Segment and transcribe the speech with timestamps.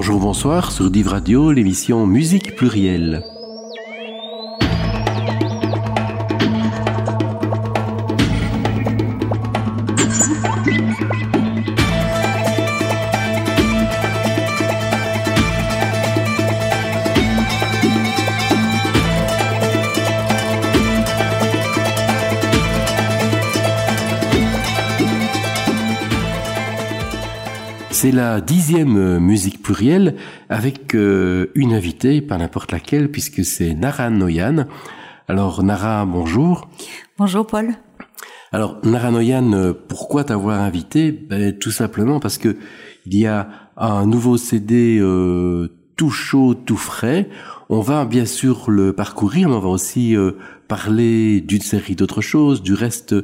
[0.00, 3.24] Bonjour, bonsoir sur Div Radio, l'émission Musique plurielle.
[28.18, 30.16] La dixième euh, musique plurielle
[30.48, 34.66] avec euh, une invitée, pas n'importe laquelle, puisque c'est Nara Noyan.
[35.28, 36.68] Alors Nara, bonjour.
[37.16, 37.74] Bonjour Paul.
[38.50, 42.56] Alors Nara Noyan, euh, pourquoi t'avoir invité ben, Tout simplement parce que
[43.06, 45.00] il y a un nouveau CD
[45.96, 47.28] tout chaud, tout frais.
[47.68, 50.16] On va bien sûr le parcourir, mais on va aussi
[50.66, 53.14] parler d'une série d'autres choses, du reste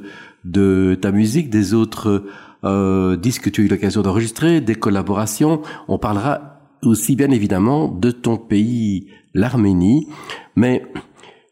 [0.45, 2.25] de ta musique, des autres
[2.65, 5.63] euh, que tu as eu l'occasion d'enregistrer, des collaborations.
[5.89, 10.09] On parlera aussi bien évidemment de ton pays, l'Arménie,
[10.57, 10.85] mais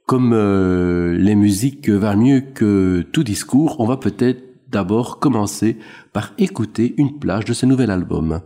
[0.06, 5.78] comme euh, les musiques valent mieux que tout discours, on va peut-être d'abord commencer
[6.12, 8.40] par écouter une plage de ce nouvel album.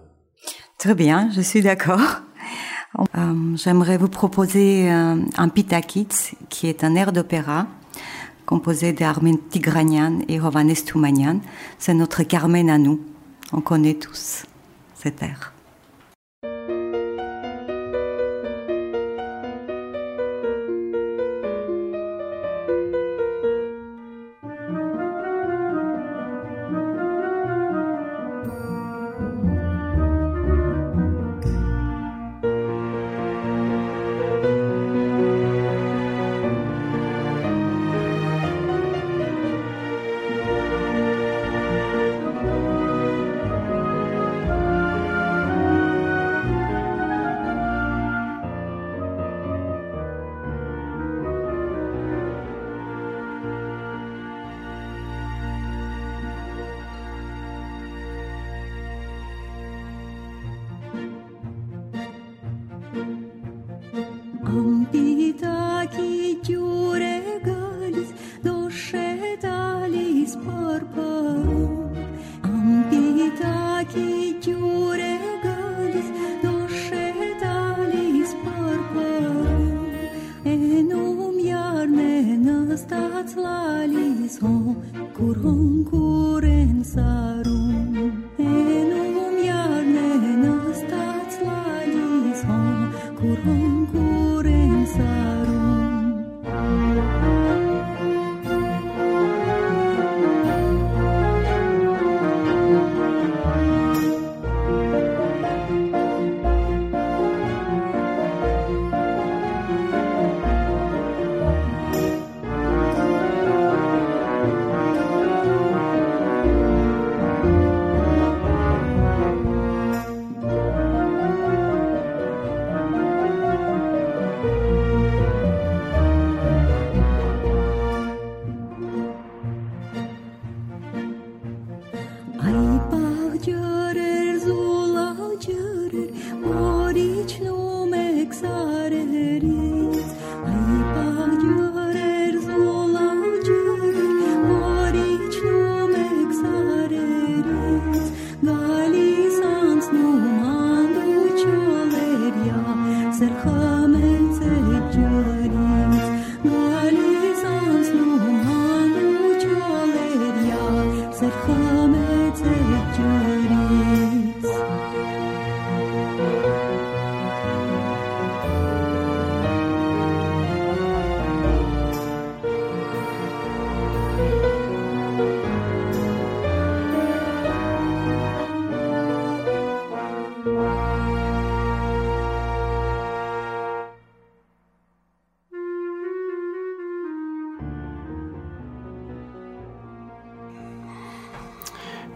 [0.79, 2.21] Très bien, je suis d'accord.
[2.99, 7.67] Euh, J'aimerais vous proposer un, un Pitakits, qui est un air d'opéra
[8.47, 11.41] composé d'Armin Tigranian et Rovanes Toumanian.
[11.79, 13.01] C'est notre Carmen à nous.
[13.53, 14.45] On connaît tous
[14.95, 15.56] cet air.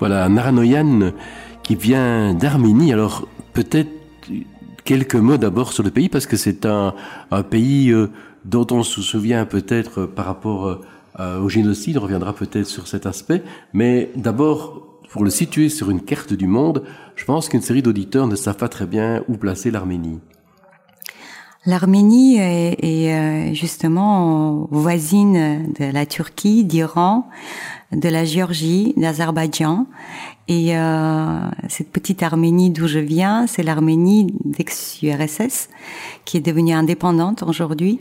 [0.01, 1.13] Voilà, Naranoyan
[1.63, 2.93] qui vient d'Arménie.
[2.93, 3.91] Alors peut-être
[4.85, 6.95] quelques mots d'abord sur le pays parce que c'est un,
[7.51, 8.09] pays euh,
[8.47, 10.81] dont on se souvient peut-être par rapport
[11.21, 11.99] euh, au génocide.
[11.99, 13.43] On reviendra peut-être sur cet aspect.
[13.75, 16.83] Mais d'abord, pour le situer sur une carte du monde,
[17.15, 20.21] je pense qu'une série d'auditeurs ne savent pas très bien où placer l'Arménie.
[21.67, 27.29] L'Arménie est, justement voisine de la Turquie, d'Iran,
[27.93, 29.87] de la Géorgie, d'Azerbaïdjan.
[30.49, 30.75] Et
[31.69, 35.69] cette petite Arménie d'où je viens, c'est l'Arménie d'ex-URSS,
[36.25, 38.01] qui est devenue indépendante aujourd'hui.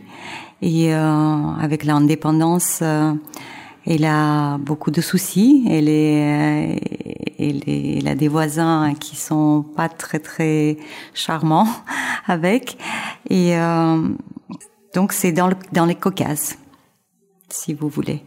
[0.64, 2.82] Et avec l'indépendance,
[3.86, 5.66] elle a beaucoup de soucis.
[5.70, 6.80] Elle est,
[7.40, 10.78] elle, elle, a des voisins qui sont pas très très
[11.14, 11.68] charmants
[12.28, 12.78] avec.
[13.30, 14.08] Et euh,
[14.94, 16.58] donc c'est dans, le, dans les Caucases,
[17.50, 18.24] si vous voulez.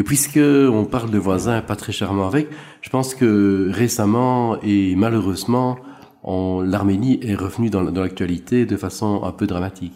[0.00, 2.48] Et puisque on parle de voisins pas très charmants avec,
[2.80, 5.76] je pense que récemment et malheureusement,
[6.24, 9.92] l'Arménie est revenue dans, l'actualité de façon un peu dramatique.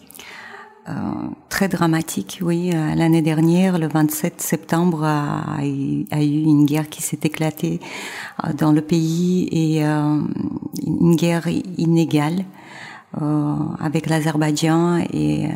[0.90, 0.92] Euh,
[1.48, 2.72] très dramatique, oui.
[2.74, 7.80] Euh, l'année dernière, le 27 septembre, a, a, eu une guerre qui s'est éclatée
[8.44, 11.48] euh, dans le pays et une guerre
[11.78, 12.44] inégale
[13.80, 15.48] avec l'Azerbaïdjan et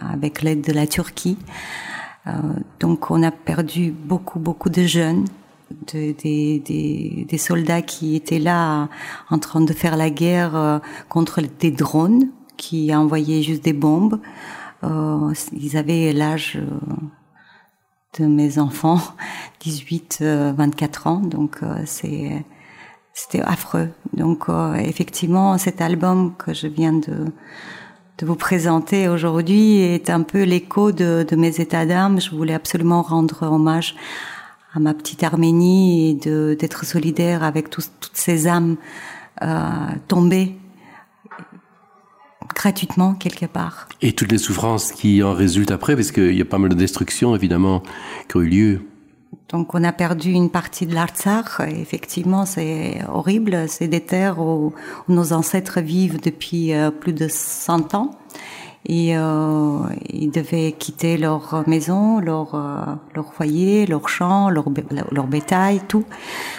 [0.00, 1.36] avec l'aide de la Turquie.
[2.80, 5.26] Donc, on a perdu beaucoup, beaucoup de jeunes,
[5.92, 8.88] de, des, des, des, soldats qui étaient là
[9.30, 14.20] en train de faire la guerre contre des drones qui envoyaient juste des bombes.
[14.84, 16.66] Euh, ils avaient l'âge euh,
[18.18, 19.00] de mes enfants,
[19.60, 22.44] 18, 24 euh, ans, donc c'est
[23.16, 23.90] c'était affreux.
[24.12, 27.26] Donc effectivement, cet album que je viens de
[28.18, 32.20] de vous présenter aujourd'hui est un peu l'écho de, mes états d'âme.
[32.20, 33.96] Je voulais absolument rendre hommage
[34.72, 38.76] à ma petite Arménie et d'être solidaire avec toutes ces âmes
[39.42, 39.68] euh,
[40.08, 40.56] tombées
[42.54, 43.88] gratuitement quelque part.
[44.00, 46.76] Et toutes les souffrances qui en résultent après, parce qu'il y a pas mal de
[46.76, 47.82] destructions évidemment
[48.28, 48.80] qui ont eu lieu.
[49.48, 51.60] Donc on a perdu une partie de l'Artsakh.
[51.68, 53.68] Effectivement, c'est horrible.
[53.68, 54.72] C'est des terres où,
[55.08, 58.10] nos ancêtres vivent depuis euh, plus de 100 ans
[58.86, 59.78] et euh,
[60.10, 66.04] ils devaient quitter leur maison, leur euh, foyer, leur champ, leur bétail, tout.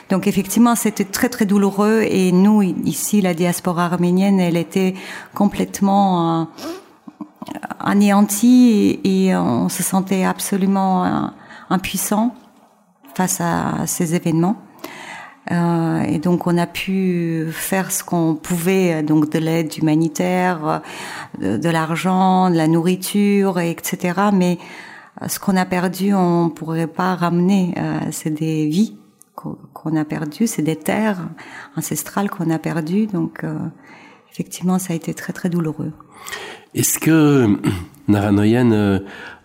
[0.09, 4.95] Donc effectivement, c'était très très douloureux et nous ici, la diaspora arménienne, elle était
[5.35, 6.45] complètement euh,
[7.79, 11.31] anéantie et, on se sentait absolument
[11.69, 12.33] impuissant
[13.15, 14.57] face à ces événements.
[15.51, 20.81] Euh, et donc on a pu faire ce qu'on pouvait, donc de l'aide humanitaire,
[21.39, 24.21] de, l'argent, de la nourriture, etc.
[24.33, 24.57] Mais
[25.27, 27.73] ce qu'on a perdu, on pourrait pas ramener.
[27.77, 28.97] Euh, c'est des vies
[29.35, 31.27] qu'on a perdues, c'est des terres
[31.75, 33.05] ancestrales qu'on a perdues.
[33.07, 33.57] Donc euh,
[34.31, 35.93] effectivement, ça a été très très douloureux.
[36.73, 37.47] Est-ce que
[38.07, 38.99] Naranoyan, euh,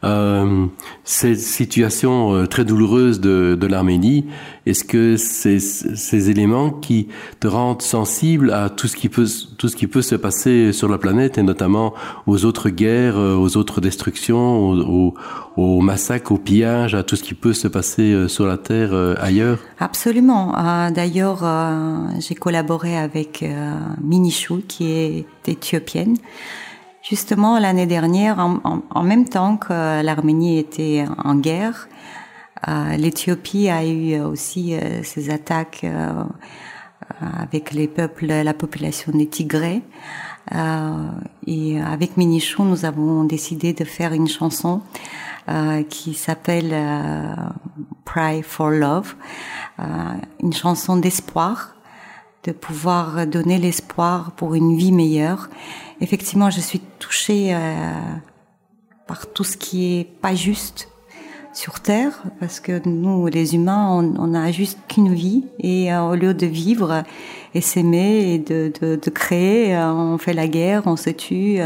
[0.05, 0.67] euh,
[1.05, 4.27] cette situation euh, très douloureuse de, l'Arménie,
[4.67, 7.09] est-ce que ces, ces éléments qui
[7.39, 9.27] te rendent sensible à tout ce qui peut
[9.57, 11.95] tout ce qui peut se passer sur la planète et notamment
[12.27, 15.15] aux autres guerres, aux autres destructions,
[15.57, 19.59] aux, massacres, aux pillages, à tout ce qui peut se passer sur la terre ailleurs?
[19.79, 20.55] Absolument.
[20.91, 21.45] D'ailleurs,
[22.19, 23.45] j'ai collaboré avec
[24.03, 26.17] Minichou qui est éthiopienne.
[27.03, 31.89] Justement, l'année dernière, en, même temps que l'Arménie était en guerre,
[32.69, 36.23] euh, l'Éthiopie a eu aussi euh, ses attaques euh,
[37.23, 39.83] avec les peuples, la population des Tigrés.
[41.47, 44.83] et avec Minichou, nous avons décidé de faire une chanson
[45.89, 46.73] qui s'appelle
[48.05, 49.17] Pray for Love,
[50.41, 51.75] une chanson d'espoir
[52.45, 55.51] de pouvoir donner l'espoir pour une vie meilleure.
[56.01, 57.93] Effectivement, je suis touchée euh,
[59.07, 60.89] par tout ce qui est pas juste
[61.53, 66.03] sur Terre, parce que nous, les humains, on, on a juste qu'une vie, et euh,
[66.03, 67.03] au lieu de vivre
[67.55, 71.59] et s'aimer et de, créer, euh, on fait la guerre, on se tue,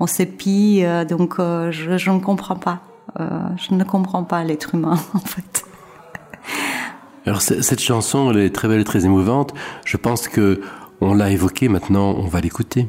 [0.00, 2.80] on se pille, donc je, je, ne comprends pas.
[3.18, 5.64] je ne comprends pas l'être humain, en fait.
[7.26, 9.52] Alors cette chanson, elle est très belle et très émouvante.
[9.84, 10.62] Je pense que
[11.02, 11.68] on l'a évoquée.
[11.68, 12.88] Maintenant, on va l'écouter.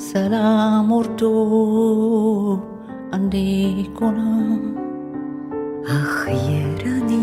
[0.00, 1.28] Սալամորտո
[3.12, 3.40] անդի
[3.98, 4.36] կոնա
[5.92, 7.18] Ախ երանի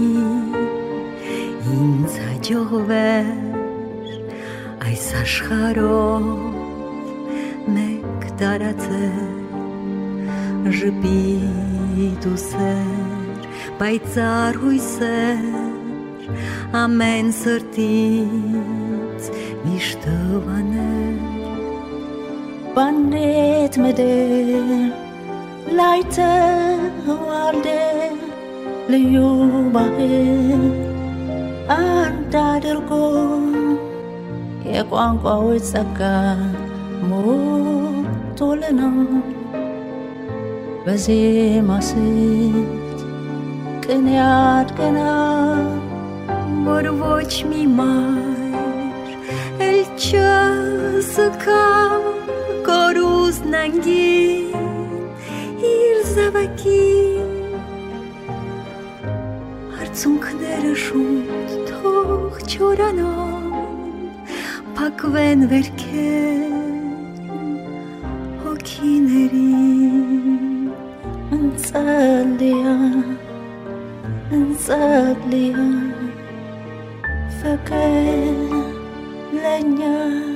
[1.73, 3.31] ինձ հաջողվեր
[4.85, 6.27] այս աշխարհով
[7.77, 9.17] մեկ տարածել
[10.81, 13.41] ժպիտ ու սեր
[13.81, 15.41] բայց արհույսեր
[16.83, 19.23] ամեն սրտից
[19.65, 20.03] միշտ
[20.45, 21.18] վանել
[22.75, 24.31] ባኔት ምድር
[25.79, 27.67] ላይ ተዋልደ
[28.91, 29.15] ልዩ
[29.75, 30.63] ባህል
[31.77, 32.91] አንድ አድርጎ
[34.69, 35.99] የቋንቋዎች ጸጋ
[37.09, 38.97] ሞልቶልናል
[40.85, 42.99] በዜማ ስልት
[43.85, 45.67] ቅን ያድገናል
[46.67, 48.25] ወድቦች ሚማር
[49.67, 50.07] እልቻ
[51.13, 51.45] ስካ
[52.69, 54.49] կորուզնանգին
[55.69, 57.53] իր զավակին
[59.79, 63.47] արցունքները շուտ թող չորանան
[64.77, 66.53] փակվեն վերքեն
[68.43, 69.43] հոգիների
[71.39, 72.97] ընծալիան
[74.39, 75.77] ընծալիան
[77.41, 78.41] ֆակել
[79.43, 80.28] լանյան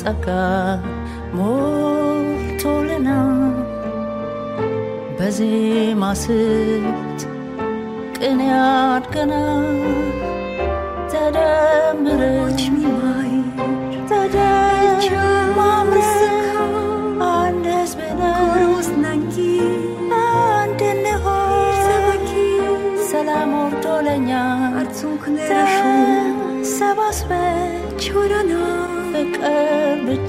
[0.00, 0.26] ጸጋ
[1.36, 3.08] ሞልቶልና
[5.18, 7.20] በዜማ ስት
[8.18, 9.32] ቅን ያድገና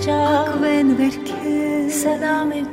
[0.07, 2.72] olacak Hak ben verirken Selamet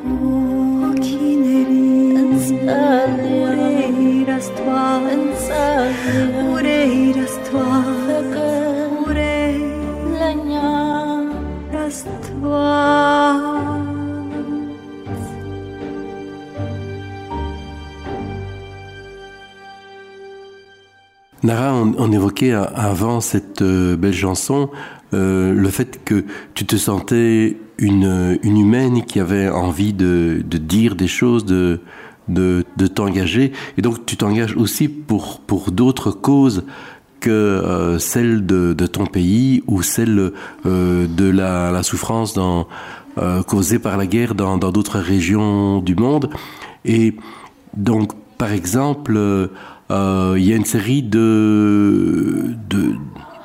[22.01, 24.71] on, évoquait avant cette euh, belle chanson
[25.13, 30.59] euh, le fait que tu te sentais une, une humaine qui avait envie de, de
[30.59, 31.81] dire des choses, de,
[32.29, 33.53] de, de t'engager.
[33.77, 36.65] Et donc tu t'engages aussi pour, pour d'autres causes
[37.19, 40.33] que euh, celle de, ton pays ou celle
[40.65, 42.69] euh, de la, la souffrance dans,
[43.49, 46.31] causée par la guerre dans d'autres régions du monde.
[46.87, 47.17] Et
[47.77, 49.51] donc, par exemple,
[49.91, 52.95] il y a une série de, de,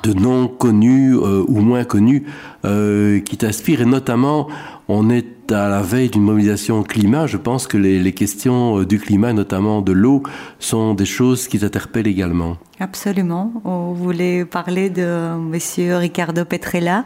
[0.06, 2.24] de noms connus euh, ou moins connus
[2.64, 3.80] euh, qui t'inspirent.
[3.80, 4.48] Et notamment,
[4.88, 7.26] on est à la veille d'une mobilisation climat.
[7.26, 10.22] Je pense que les, questions euh, du climat, notamment de l'eau,
[10.58, 12.56] sont des choses qui t'interpellent également.
[12.78, 13.52] Absolument.
[13.64, 17.04] On voulait parler de Monsieur Ricardo Petrella,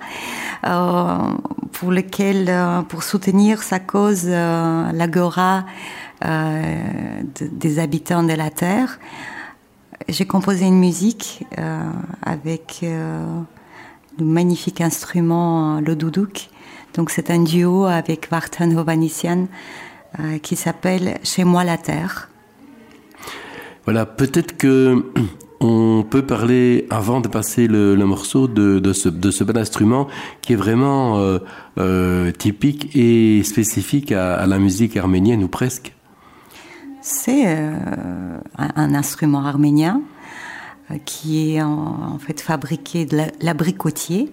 [0.67, 1.19] euh,
[1.73, 5.63] pour lequel, euh, pour soutenir sa cause, euh, l'agora euh,
[6.23, 8.99] de- des habitants de la terre,
[10.09, 11.83] j'ai composé une musique euh,
[12.23, 13.25] avec euh,
[14.19, 16.49] le magnifique instrument euh, le doudouk.
[16.95, 19.47] Donc c'est un duo avec Vartan Hovhannissian
[20.19, 22.29] euh, qui s'appelle Chez moi la terre.
[23.85, 25.05] Voilà, peut-être que
[25.61, 30.09] on peut parler, avant de passer le, morceau, de, ce, de ce bel instrument
[30.41, 31.39] qui est vraiment euh,
[31.79, 35.93] euh, typique et spécifique à la musique arménienne ou presque.
[37.03, 40.03] C'est euh, un, instrument arménien
[40.91, 44.31] euh, qui est en, fait fabriqué de la- l'abricotier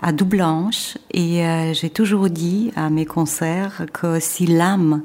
[0.00, 0.96] à double hanche.
[1.12, 5.02] Et euh, j'ai toujours dit à mes concerts que si l'âme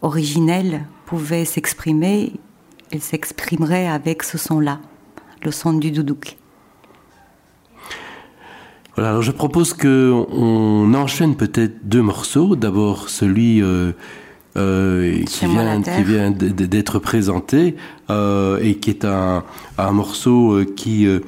[0.00, 2.32] originelle pouvait s'exprimer,
[2.90, 4.80] elle s'exprimerait avec ce son-là,
[5.42, 6.38] le son du doudouk.
[8.94, 12.54] Voilà, alors je propose que on enchaîne peut-être deux morceaux.
[12.54, 13.60] D'abord celui
[14.56, 17.76] euh, qui, vient, qui vient d'être présenté
[18.10, 19.42] euh, et qui est un,
[19.78, 21.20] un morceau euh, qui euh,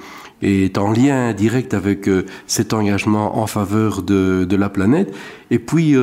[0.42, 2.08] est en lien direct avec
[2.46, 5.14] cet engagement en faveur de, de la planète.
[5.50, 5.96] Et puis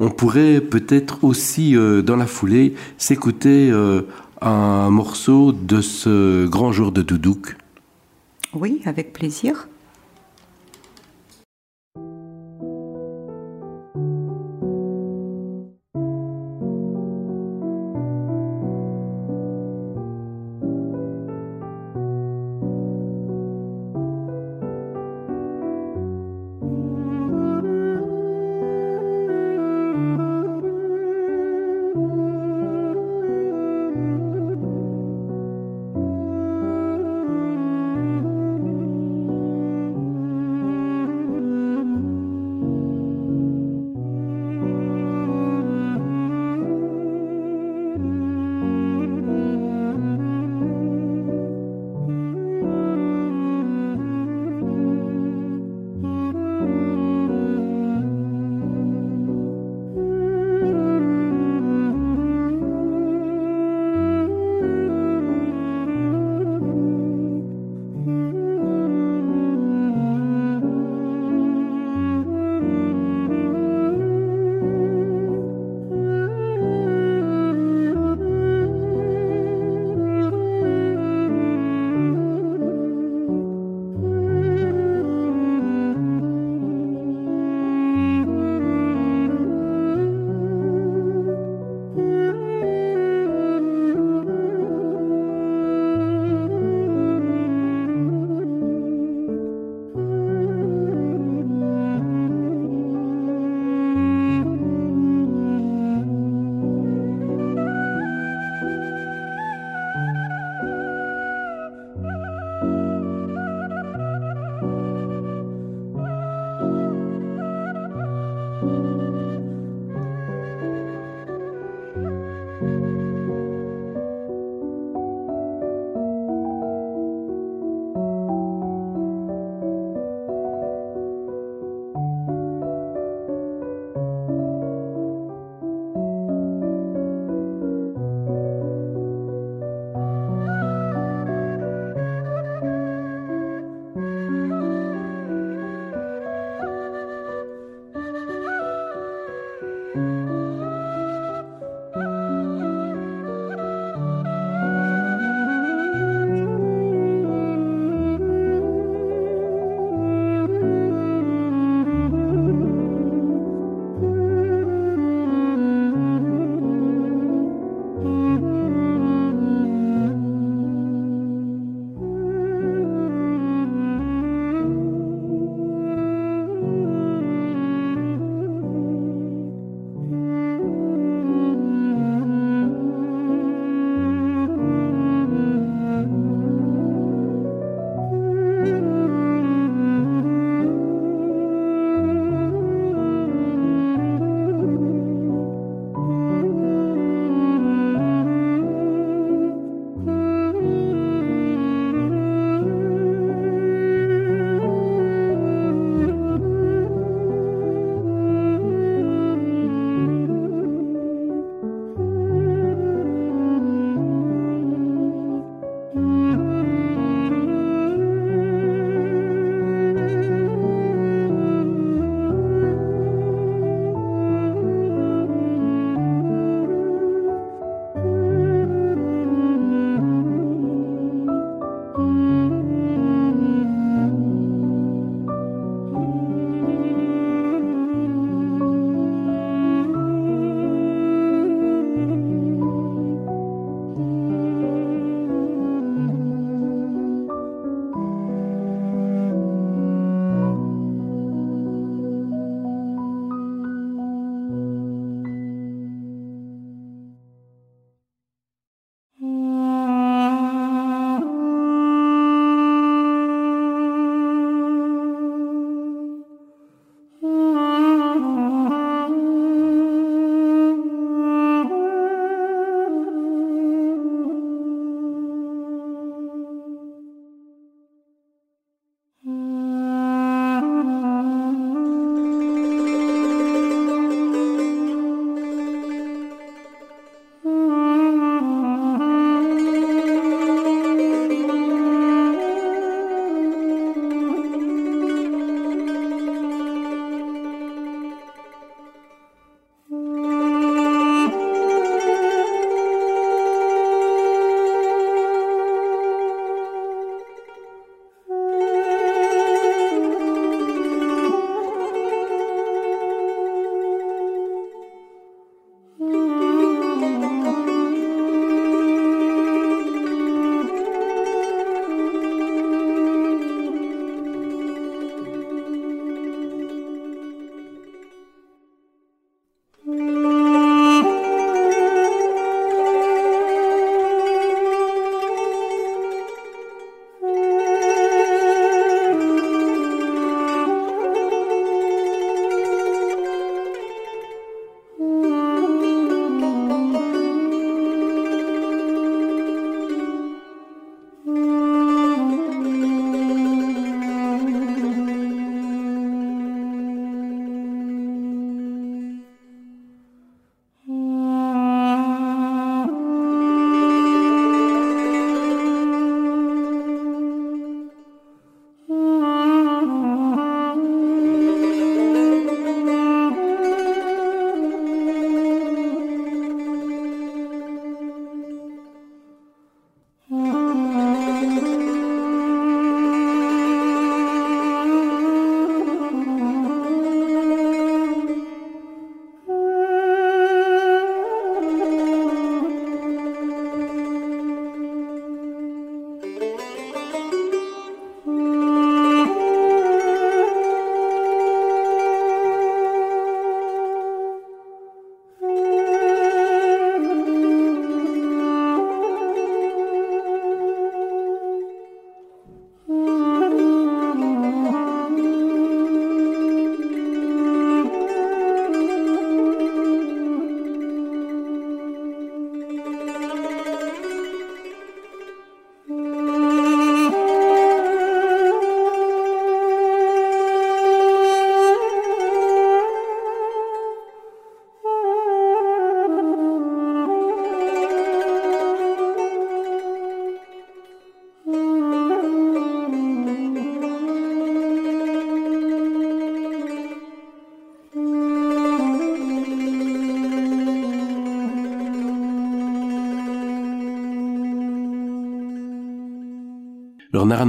[0.00, 3.72] on pourrait peut-être aussi dans la foulée s'écouter
[4.42, 7.56] un morceau de ce grand jour de Doudouk.
[8.54, 9.68] Oui, avec plaisir.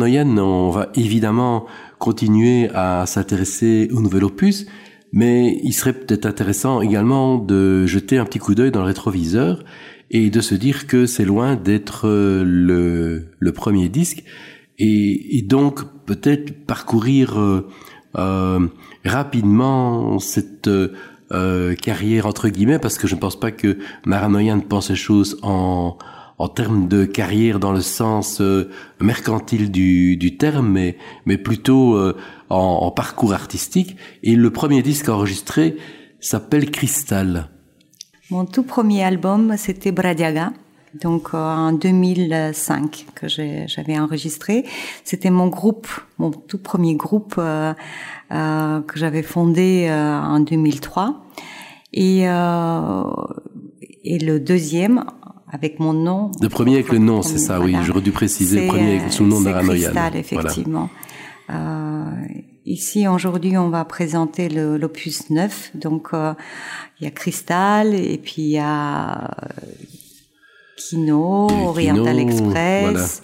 [0.02, 1.66] On va évidemment
[2.00, 4.66] continuer à s'intéresser au nouvel opus,
[5.12, 9.64] mais il serait peut-être intéressant également de jeter un petit coup d'œil dans le rétroviseur
[10.12, 14.24] et de se dire que c'est loin d'être le, le premier disque
[14.80, 17.68] et, donc peut-être parcourir euh,
[18.18, 18.68] euh,
[19.06, 24.90] rapidement cette euh, carrière entre guillemets parce que je ne pense pas que Maranoyan pense
[24.90, 25.98] les choses en
[26.38, 28.69] en termes de carrière dans le sens euh,
[29.00, 32.15] mercantile du, du terme, mais, mais plutôt euh,
[32.50, 33.95] en, en, parcours artistique.
[34.23, 35.78] Et le premier disque enregistré
[36.19, 37.50] s'appelle Cristal.
[38.30, 40.52] Mon tout premier album, c'était Bradiaga.
[41.02, 44.65] Donc euh, en 2005 que j'avais enregistré,
[45.04, 47.73] c'était mon groupe, mon tout premier groupe euh,
[48.32, 51.26] euh, que j'avais fondé en 2003,
[51.93, 52.26] et
[54.04, 55.04] et le deuxième
[55.52, 56.32] avec mon nom.
[56.42, 57.80] Le premier avec le nom, c'est ça, voilà.
[57.80, 57.86] oui.
[57.86, 58.62] J'aurais dû préciser.
[58.62, 59.92] Le premier avec sous le nom d'Aranoyan.
[60.14, 60.90] Effectivement.
[61.48, 61.62] Voilà.
[61.62, 62.28] Euh,
[62.66, 65.72] ici, aujourd'hui, on va présenter l'opus 9.
[65.76, 66.34] Donc, euh,
[67.00, 69.30] il y a Cristal, et puis il y a
[70.78, 73.22] Kino, Oriental Express,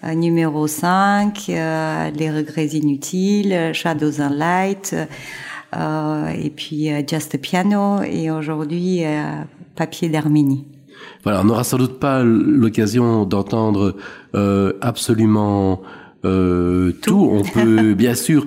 [0.00, 0.12] voilà.
[0.12, 4.94] euh, numéro 5, euh, Les regrets inutiles, Shadows and Light,
[5.74, 9.02] euh, et puis Just a Piano, et aujourd'hui,
[9.74, 10.66] Papier d'Arménie.
[11.24, 13.96] Voilà, on n'aura sans doute pas l'occasion d'entendre
[14.34, 15.82] euh, absolument
[16.24, 17.10] euh, tout.
[17.10, 17.30] tout.
[17.32, 18.46] On peut bien sûr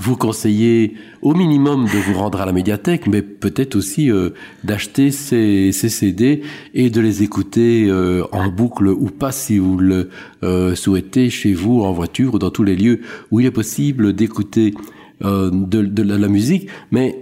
[0.00, 4.30] vous conseiller au minimum de vous rendre à la médiathèque, mais peut-être aussi euh,
[4.64, 6.42] d'acheter ces, ces, CD
[6.74, 10.10] et de les écouter euh, en boucle ou pas si vous le
[10.42, 14.12] euh, souhaitez chez vous, en voiture ou dans tous les lieux où il est possible
[14.14, 14.74] d'écouter
[15.24, 16.68] euh, de, de, la musique.
[16.90, 17.20] Mais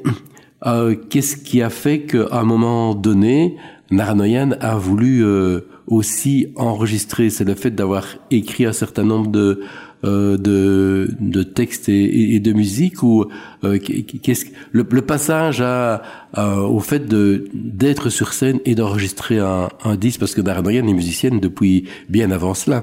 [0.67, 3.57] euh, qu'est-ce qui a fait qu'à un moment donné,
[3.93, 9.61] Naranoyan a voulu euh, aussi enregistrer, c'est le fait d'avoir écrit un certain nombre de
[10.05, 13.27] euh, de, de textes et, de musique ou
[13.63, 16.03] euh, qu'est-ce le, le, passage à,
[16.35, 20.93] au fait de d'être sur scène et d'enregistrer un, un, disque parce que Naranoyan est
[20.93, 22.83] musicienne depuis bien avant cela.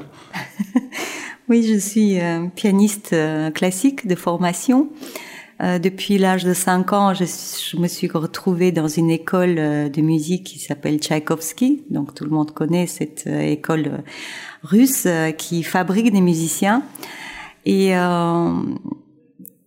[1.50, 2.20] oui, je suis
[2.56, 3.14] pianiste
[3.54, 4.88] classique de formation.
[5.62, 9.90] Euh, depuis l'âge de 5 ans, je, je, me suis retrouvée dans une école euh,
[9.90, 11.84] de musique qui s'appelle Tchaïkovski.
[11.90, 14.04] Donc tout le monde connaît cette euh, école
[14.64, 16.84] russe qui fabrique des musiciens.
[17.66, 17.92] Et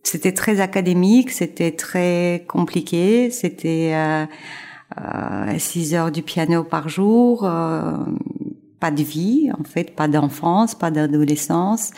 [0.03, 8.91] c'était très académique, c'était très compliqué, c'était euh, 6 heures du piano par jour, pas
[8.91, 11.93] de vie en fait, pas d'enfance, pas d'adolescence.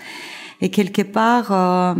[0.61, 1.97] Et quelque part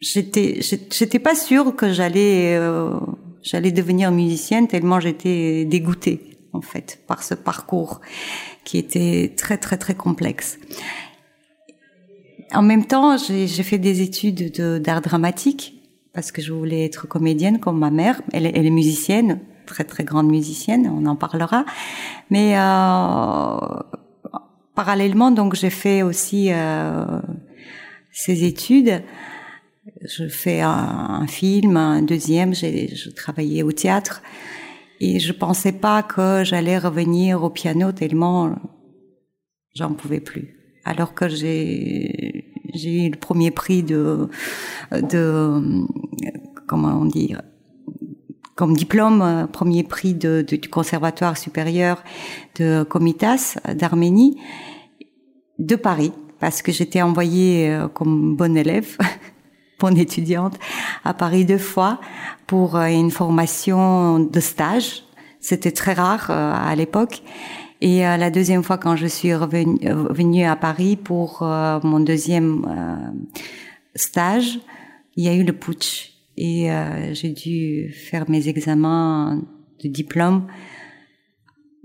[0.00, 2.98] j'étais j'étais pas sûre que j'allais euh,
[3.42, 8.00] j'allais devenir musicienne tellement j'étais dégoûtée en fait par ce parcours
[8.64, 10.58] qui était très très très complexe.
[12.52, 15.80] En même temps, j'ai fait des études d'art dramatique
[16.12, 18.20] parce que je voulais être comédienne comme ma mère.
[18.32, 21.64] Elle, elle, est musicienne, très très grande musicienne, on en parlera.
[22.28, 23.56] Mais euh,
[24.74, 27.20] parallèlement, donc j'ai fait aussi euh,
[28.10, 29.02] ces études
[30.02, 34.22] je fais un, film, un deuxième, j'ai je travaillais au théâtre
[35.00, 38.54] et je pensais pas que j'allais revenir au piano tellement
[39.74, 40.56] j'en pouvais plus.
[40.84, 44.28] Alors que j'ai eu le premier prix de
[46.66, 47.34] comment on dit
[48.54, 52.02] comme diplôme premier prix du conservatoire supérieur
[52.58, 54.38] de Comitas d'Arménie
[55.58, 58.96] de Paris parce que j'étais envoyée euh, comme bonne élève
[59.80, 60.58] bonne étudiante
[61.04, 62.00] à Paris deux fois
[62.46, 65.04] pour euh, une formation de stage.
[65.40, 67.22] C'était très rare euh, à l'époque.
[67.80, 72.66] Et euh, la deuxième fois, quand je suis revenue à Paris pour mon deuxième
[73.94, 74.60] stage,
[75.16, 76.68] il y a eu le putsch et
[77.12, 79.40] j'ai dû faire mes examens
[79.82, 80.46] de diplôme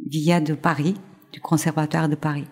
[0.05, 0.95] via de Paris
[1.31, 2.47] du conservatoire de Paris.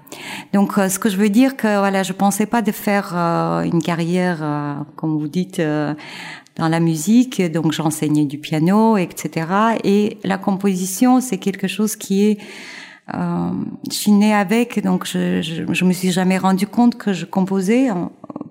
[0.53, 3.61] Donc, euh, ce que je veux dire que voilà, je pensais pas de faire euh,
[3.61, 7.41] une carrière, euh, comme vous dites, dans la musique.
[7.51, 9.47] Donc, j'enseignais du piano, etc.
[9.83, 12.37] Et la composition, c'est quelque chose qui est
[13.13, 13.51] euh,
[13.89, 17.25] je suis née avec, donc je, je, je me suis jamais rendu compte que je
[17.25, 17.89] composais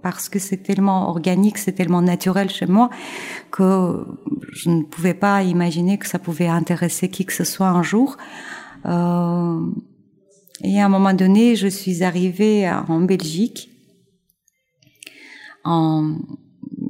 [0.02, 2.90] parce que c'est tellement organique, c'est tellement naturel chez moi
[3.50, 4.04] que
[4.52, 8.18] je ne pouvais pas imaginer que ça pouvait intéresser qui que ce soit un jour.
[8.84, 9.60] Euh,
[10.62, 13.70] et à un moment donné, je suis arrivée en Belgique
[15.64, 16.16] en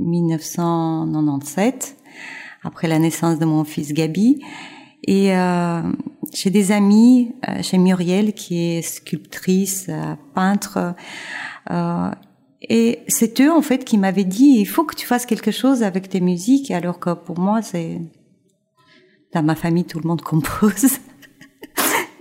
[0.01, 1.97] 1997,
[2.63, 4.43] après la naissance de mon fils Gabi.
[5.05, 5.83] Et euh,
[6.33, 10.95] j'ai des amis, euh, chez Muriel, qui est sculptrice, euh, peintre,
[11.71, 12.11] Euh,
[12.61, 15.83] et c'est eux en fait qui m'avaient dit il faut que tu fasses quelque chose
[15.83, 18.01] avec tes musiques alors que pour moi c'est
[19.33, 20.99] dans ma famille tout le monde compose.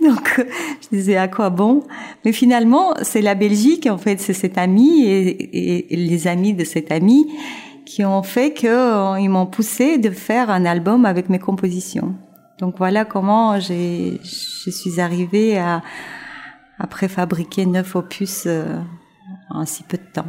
[0.08, 0.44] Donc
[0.82, 1.84] je disais à quoi bon?
[2.24, 6.90] Mais finalement c'est la Belgique en fait c'est cet ami et, les amis de cet
[6.90, 7.26] ami
[7.86, 12.14] qui ont fait que euh, ils m'ont poussé de faire un album avec mes compositions.
[12.58, 15.82] Donc voilà comment je suis arrivée à
[16.78, 18.44] à préfabriquer neuf opus.
[18.46, 18.80] Euh,
[19.50, 20.26] en si peu de temps.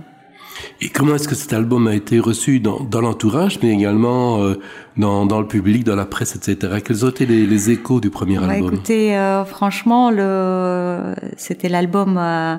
[0.81, 4.59] Et comment est-ce que cet album a été reçu dans, dans l'entourage, mais également euh,
[4.97, 6.81] dans, dans, le public, dans la presse, etc.
[6.83, 8.73] Quels ont été les, les échos du premier ouais, album?
[8.73, 12.57] Écoutez, euh, franchement, le, c'était l'album euh,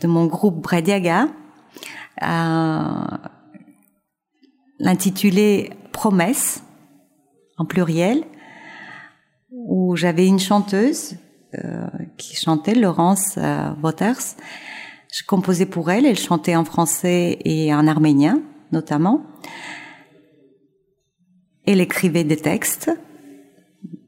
[0.00, 1.28] de mon groupe Bradiaga,
[4.78, 6.62] l'intitulé Promesse,
[7.56, 8.24] en pluriel,
[9.50, 11.16] où j'avais une chanteuse
[12.16, 13.38] qui chantait, Laurence
[13.82, 14.36] Waters,
[15.12, 18.42] je composais pour elle, elle chantait en français et en arménien
[18.72, 19.22] notamment.
[21.66, 22.90] Elle écrivait des textes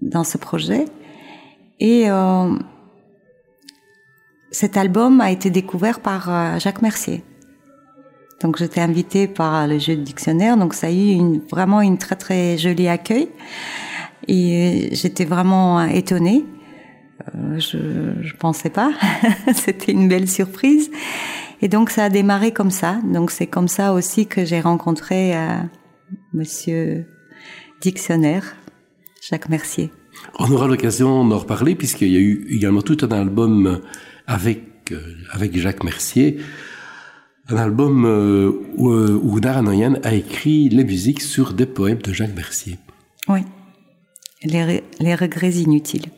[0.00, 0.86] dans ce projet
[1.80, 2.54] et euh,
[4.50, 7.24] cet album a été découvert par euh, Jacques Mercier.
[8.40, 12.16] Donc j'étais invitée par le jeu de dictionnaire, donc ça a eu vraiment une très
[12.16, 13.28] très jolie accueil
[14.26, 16.44] et j'étais vraiment étonnée.
[17.35, 18.92] Euh, je je pensais pas.
[19.54, 20.90] C'était une belle surprise.
[21.62, 23.00] Et donc ça a démarré comme ça.
[23.04, 25.56] Donc c'est comme ça aussi que j'ai rencontré euh,
[26.35, 27.06] Monsieur
[27.80, 28.56] Dictionnaire,
[29.28, 29.92] Jacques Mercier.
[30.38, 33.80] On aura l'occasion d'en reparler puisqu'il y a eu également tout un album
[34.26, 36.38] avec euh, avec Jacques Mercier,
[37.48, 42.12] un album euh, où, où Dara Noyan a écrit les musiques sur des poèmes de
[42.12, 42.78] Jacques Mercier.
[43.28, 43.42] Oui,
[44.42, 46.11] les, les regrets inutiles.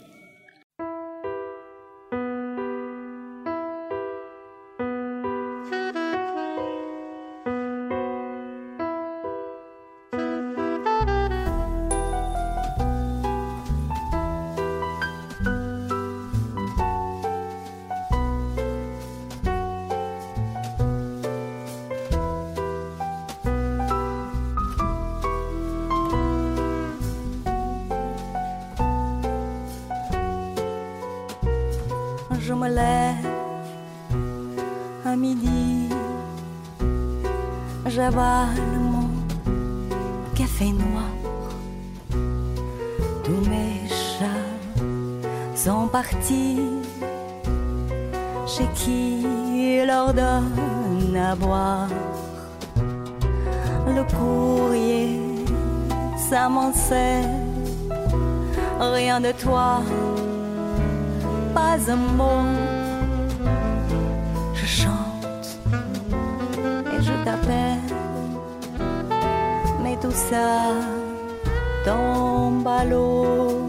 [71.84, 73.60] Tombe à l'eau.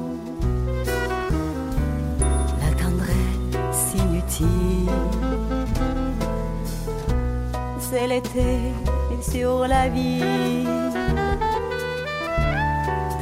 [2.62, 4.90] La tendresse inutile,
[7.80, 8.74] c'est l'été
[9.22, 10.66] sur la vie.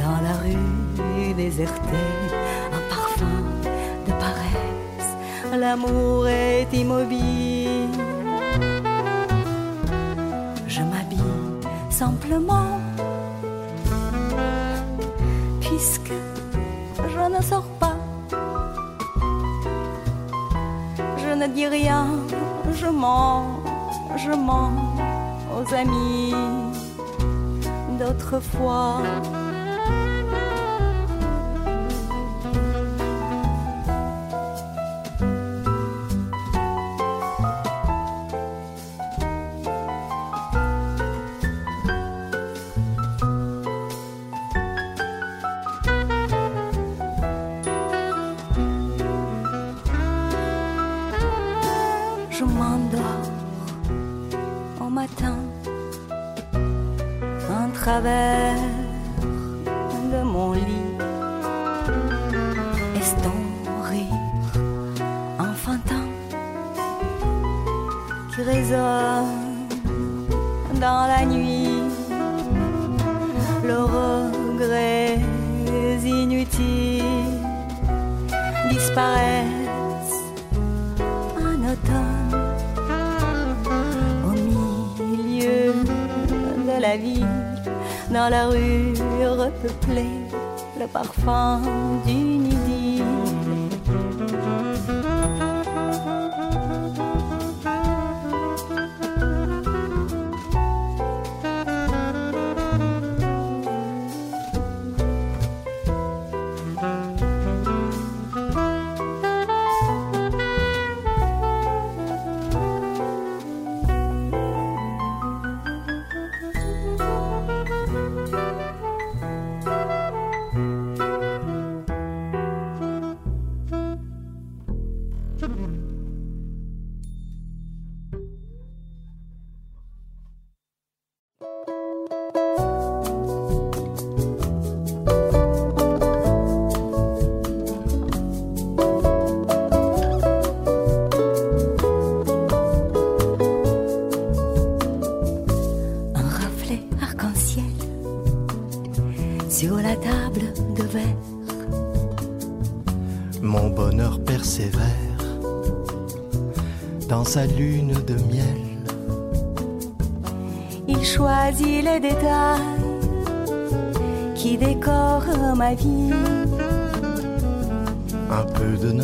[0.01, 2.33] Dans la rue désertée
[5.57, 7.89] l'amour est immobile.
[10.67, 11.19] Je m'habille
[11.89, 12.79] simplement,
[17.13, 17.97] je ne sors pas.
[21.17, 22.05] Je ne dis rien,
[22.73, 23.59] je mens,
[24.17, 24.71] je mens
[25.55, 26.33] aux amis
[27.99, 29.01] d'autrefois.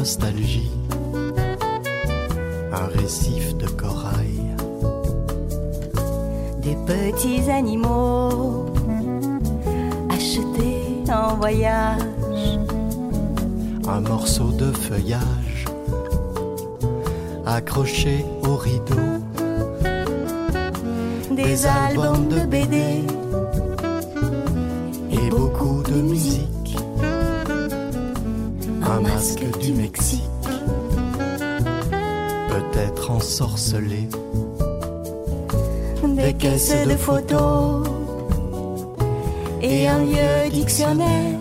[0.10, 0.72] Nostalgie,
[2.74, 4.42] un récif de corail.
[6.64, 8.66] Des petits animaux
[10.10, 12.02] achetés en voyage.
[13.88, 15.66] Un morceau de feuillage
[17.46, 18.99] accroché au rideau.
[36.52, 37.88] De photos
[39.62, 41.38] et un vieux dictionnaire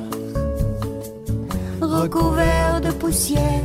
[1.80, 3.64] recouvert de poussière,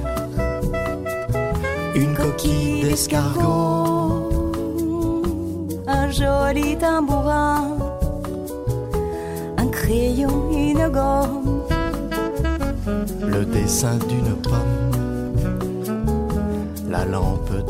[1.95, 4.29] une coquille d'escargot,
[5.85, 7.77] un joli tambourin,
[9.57, 11.61] un crayon, une gomme,
[13.27, 14.91] le dessin d'une pomme,
[16.89, 17.67] la lampe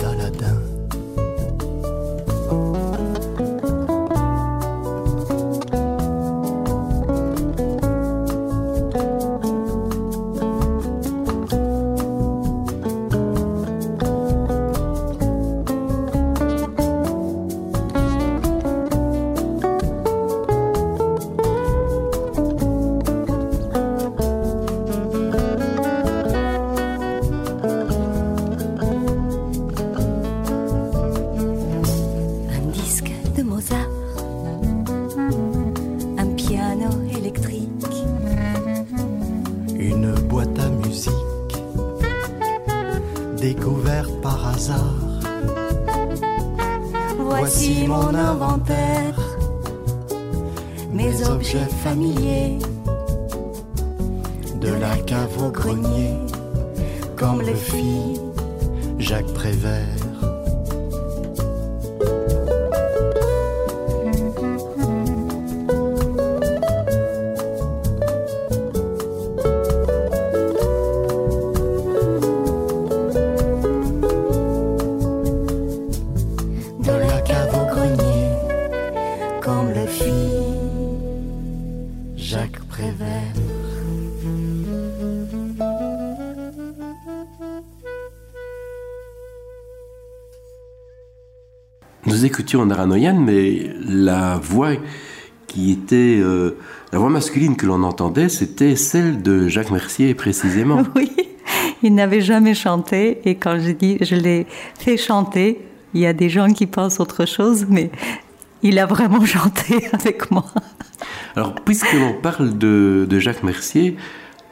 [92.53, 94.73] Écoutions Naranoyan, mais la voix
[95.47, 96.55] qui était euh,
[96.91, 100.83] la voix masculine que l'on entendait, c'était celle de Jacques Mercier précisément.
[100.95, 101.11] Oui,
[101.81, 104.45] il n'avait jamais chanté et quand je dis je l'ai
[104.77, 105.61] fait chanter,
[105.95, 107.89] il y a des gens qui pensent autre chose, mais
[108.61, 110.45] il a vraiment chanté avec moi.
[111.35, 113.97] Alors, puisque l'on parle de, de Jacques Mercier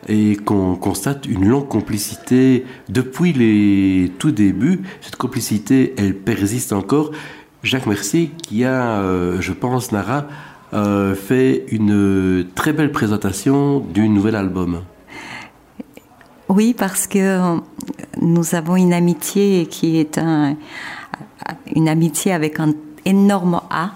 [0.07, 7.11] et qu'on constate une longue complicité depuis les tout débuts, cette complicité, elle persiste encore.
[7.63, 10.25] Jacques Mercier, qui a, euh, je pense, Nara,
[10.73, 14.81] euh, fait une très belle présentation du nouvel album.
[16.49, 17.59] Oui, parce que
[18.21, 20.55] nous avons une amitié qui est un,
[21.75, 22.73] une amitié avec un
[23.05, 23.91] énorme A.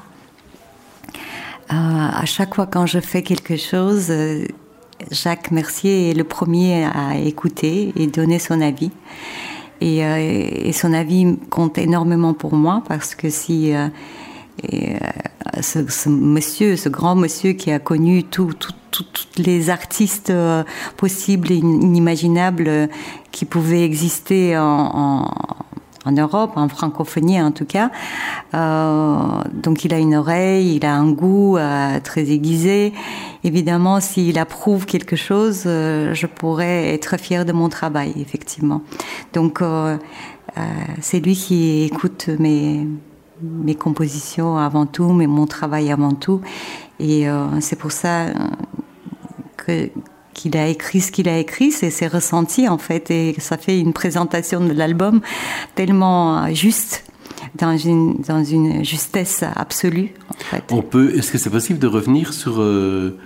[1.71, 4.45] Euh, à chaque fois quand je fais quelque chose, euh,
[5.11, 8.91] Jacques Mercier est le premier à écouter et donner son avis.
[9.81, 13.87] Et, euh, et son avis compte énormément pour moi parce que si euh,
[14.63, 18.49] et, euh, ce, ce monsieur, ce grand monsieur qui a connu tous
[19.37, 20.31] les artistes
[20.95, 22.89] possibles et inimaginables
[23.31, 25.31] qui pouvaient exister en, en,
[26.05, 27.91] en Europe, en francophonie en tout cas.
[28.53, 32.93] Euh, donc il a une oreille, il a un goût euh, très aiguisé.
[33.43, 38.81] Évidemment, s'il approuve quelque chose, euh, je pourrais être fière de mon travail, effectivement.
[39.33, 39.61] Donc
[41.01, 42.87] c'est lui qui écoute mes
[43.41, 46.39] mes compositions avant tout, mais mon travail avant tout.
[46.99, 47.27] Et
[47.59, 48.27] c'est pour ça
[49.57, 49.89] que
[50.35, 53.79] qu'il a écrit ce qu'il a écrit, c'est ses ressentis en fait, et ça fait
[53.79, 55.21] une présentation de l'album
[55.73, 57.03] tellement euh, juste,
[57.55, 60.63] dans une, dans une justesse absolue en fait.
[60.71, 63.17] On peut, est-ce que c'est possible de revenir sur, euh,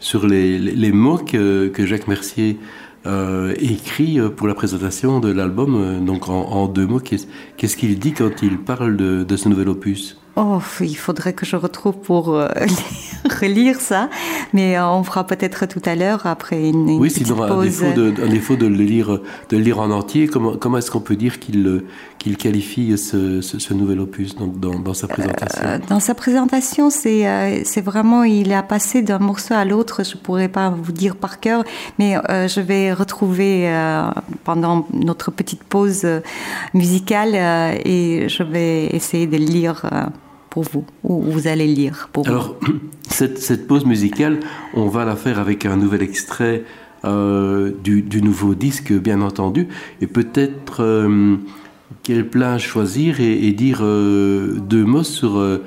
[0.00, 2.58] sur les, les, mots que, que Jacques Mercier
[3.06, 8.42] euh, écrit pour la présentation de l'album, donc en, deux mots, qu'est-ce, qu'il dit quand
[8.42, 10.18] il parle de ce nouvel opus?
[10.38, 12.46] Oh, il faudrait que je retrouve pour euh,
[13.40, 14.10] relire ça,
[14.52, 17.80] mais euh, on fera peut-être tout à l'heure après une, une Oui, petite sinon, pause.
[17.80, 19.08] défaut, de, à défaut de le lire,
[19.48, 21.86] de le lire en entier, comment, comment est-ce qu'on peut dire qu'il euh,
[22.18, 25.62] qu'il qualifie ce, ce, ce nouvel opus dans, dans, dans sa présentation?
[25.64, 30.04] Euh, Dans sa présentation, c'est c'est vraiment, il a passé d'un morceau à l'autre.
[30.04, 31.64] Je pourrais pas vous dire par cœur,
[31.98, 33.70] mais je vais retrouver
[34.44, 36.06] pendant notre petite pause
[36.74, 37.34] musicale
[37.86, 39.82] et je vais essayer de le lire
[40.56, 42.30] pour vous, ou vous allez lire pour vous.
[42.30, 42.56] Alors,
[43.10, 44.40] cette, cette pause musicale,
[44.72, 46.64] on va la faire avec un nouvel extrait
[47.04, 49.68] euh, du, du nouveau disque, bien entendu,
[50.00, 51.36] et peut-être euh,
[52.02, 55.62] quel plat choisir et, et dire euh, deux mots sur, euh,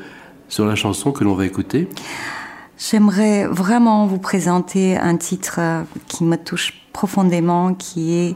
[0.47, 1.87] sur la chanson que l'on va écouter.
[2.79, 5.59] J'aimerais vraiment vous présenter un titre
[6.07, 8.35] qui me touche profondément, qui est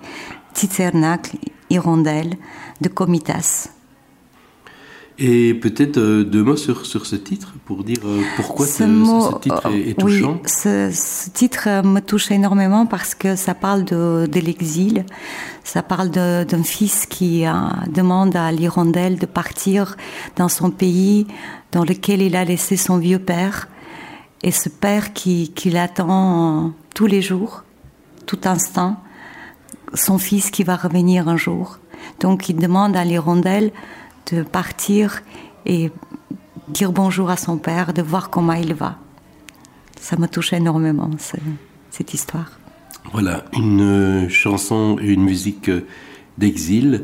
[0.53, 1.37] Tizernacle,
[1.71, 2.35] Hirondelle
[2.79, 3.69] de Comitas.
[5.19, 8.83] Et peut-être euh, deux mots sur, sur ce titre pour dire euh, pourquoi ce, Ce
[8.83, 10.41] mot, ce titre est, est euh, oui, touchant.
[10.45, 15.05] ce, ce titre me touche énormément parce que ça parle de, de l'exil,
[15.63, 17.51] ça parle d'un fils qui euh,
[17.93, 19.97] demande à l'hirondelle de partir
[20.35, 21.27] dans son pays
[21.71, 23.67] dans lequel il a laissé son vieux père,
[24.41, 27.63] et ce père qui, qui l'attend tous les jours,
[28.25, 28.97] tout instant,
[29.93, 31.79] son fils qui va revenir un jour.
[32.19, 33.71] Donc il demande à l'hirondelle
[34.31, 35.21] de partir
[35.65, 35.91] et
[36.69, 38.97] dire bonjour à son père, de voir comment il va.
[39.99, 41.37] Ça me touche énormément, ce-
[41.91, 42.51] cette histoire.
[43.11, 45.85] Voilà, une euh, chanson et une musique euh,
[46.37, 47.03] d'exil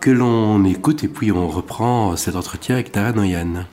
[0.00, 3.64] que l'on écoute et puis on reprend cet entretien avec Tara Noyan.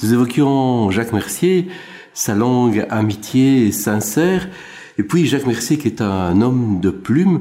[0.00, 1.66] Nous évoquions Jacques Mercier,
[2.14, 4.48] sa longue amitié sincère,
[4.96, 7.40] et puis Jacques Mercier qui est un homme de plume,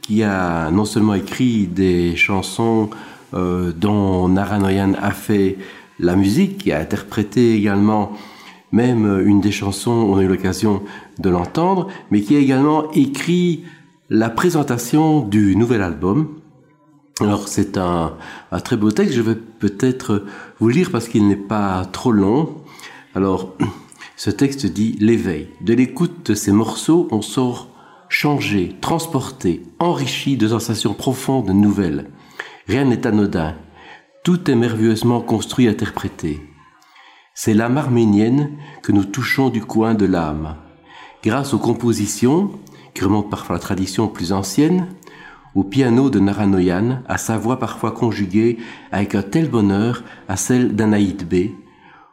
[0.00, 2.88] qui a non seulement écrit des chansons
[3.34, 5.58] euh, dont Naranoyan a fait
[5.98, 8.12] la musique, qui a interprété également
[8.72, 10.82] même une des chansons, on a eu l'occasion
[11.18, 13.64] de l'entendre, mais qui a également écrit
[14.08, 16.28] la présentation du nouvel album,
[17.22, 18.14] alors c'est un,
[18.64, 20.24] très beau texte, je vais peut-être
[20.58, 22.56] vous lire parce qu'il n'est pas trop long.
[23.14, 23.54] Alors
[24.16, 25.48] ce texte dit l'éveil.
[25.60, 27.68] De l'écoute de ces morceaux, on sort
[28.08, 32.10] changé, transporté, enrichi de sensations profondes, nouvelles.
[32.68, 33.54] Rien n'est anodin.
[34.24, 36.40] Tout est merveilleusement construit, interprété.
[37.34, 38.50] C'est l'âme arménienne
[38.82, 40.56] que nous touchons du coin de l'âme.
[41.24, 42.50] Grâce aux compositions,
[42.94, 44.88] qui remontent parfois à la tradition plus ancienne,
[45.54, 48.58] au piano de Naranoyan, à sa voix parfois conjuguée
[48.90, 51.52] avec un tel bonheur à celle d'Anaïd B,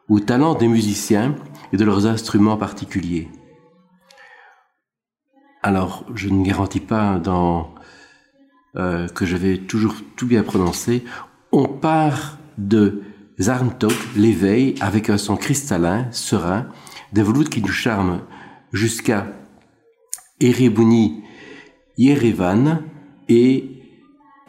[0.10, 1.36] au talent des musiciens
[1.72, 3.30] et de leurs instruments particuliers.
[5.62, 7.74] Alors, je ne garantis pas dans,
[8.76, 11.04] euh, que je vais toujours tout bien prononcer.
[11.52, 13.04] On part de
[13.40, 16.68] Zarntok, l'éveil, avec un son cristallin, serein,
[17.14, 18.22] des veloutes qui nous charment
[18.72, 19.28] jusqu'à
[20.40, 21.24] Erebuni
[21.98, 22.84] Yerevan,
[23.30, 23.70] et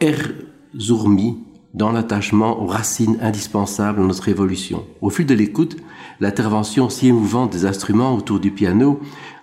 [0.01, 1.37] Erzourmi
[1.73, 4.83] dans l'attachement aux racines indispensables de notre évolution.
[5.01, 5.77] Au fil de l'écoute,
[6.19, 8.99] l'intervention si émouvante des instruments autour du piano,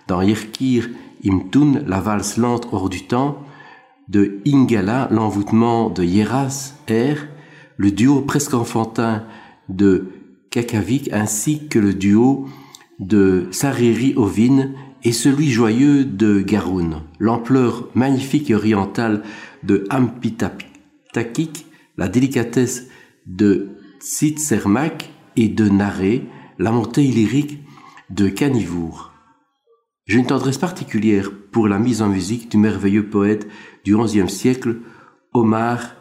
[0.07, 0.89] dans Yerkir
[1.25, 3.39] Imtun, la valse lente hors du temps,
[4.09, 7.17] de Ingala, l'envoûtement de Yeras, R,
[7.77, 9.23] le duo presque enfantin
[9.69, 10.09] de
[10.49, 12.47] Kakavik, ainsi que le duo
[12.99, 14.71] de Sariri Ovin
[15.03, 17.01] et celui joyeux de Garoun.
[17.19, 19.23] L'ampleur magnifique et orientale
[19.63, 21.65] de Ampitatakik,
[21.97, 22.87] la délicatesse
[23.25, 23.69] de
[23.99, 26.27] Tsitzermak et de Naré,
[26.57, 27.59] la montée lyrique
[28.09, 29.11] de Canivour.
[30.05, 33.47] J'ai une tendresse particulière pour la mise en musique du merveilleux poète
[33.83, 34.77] du XIe siècle,
[35.33, 35.95] Omar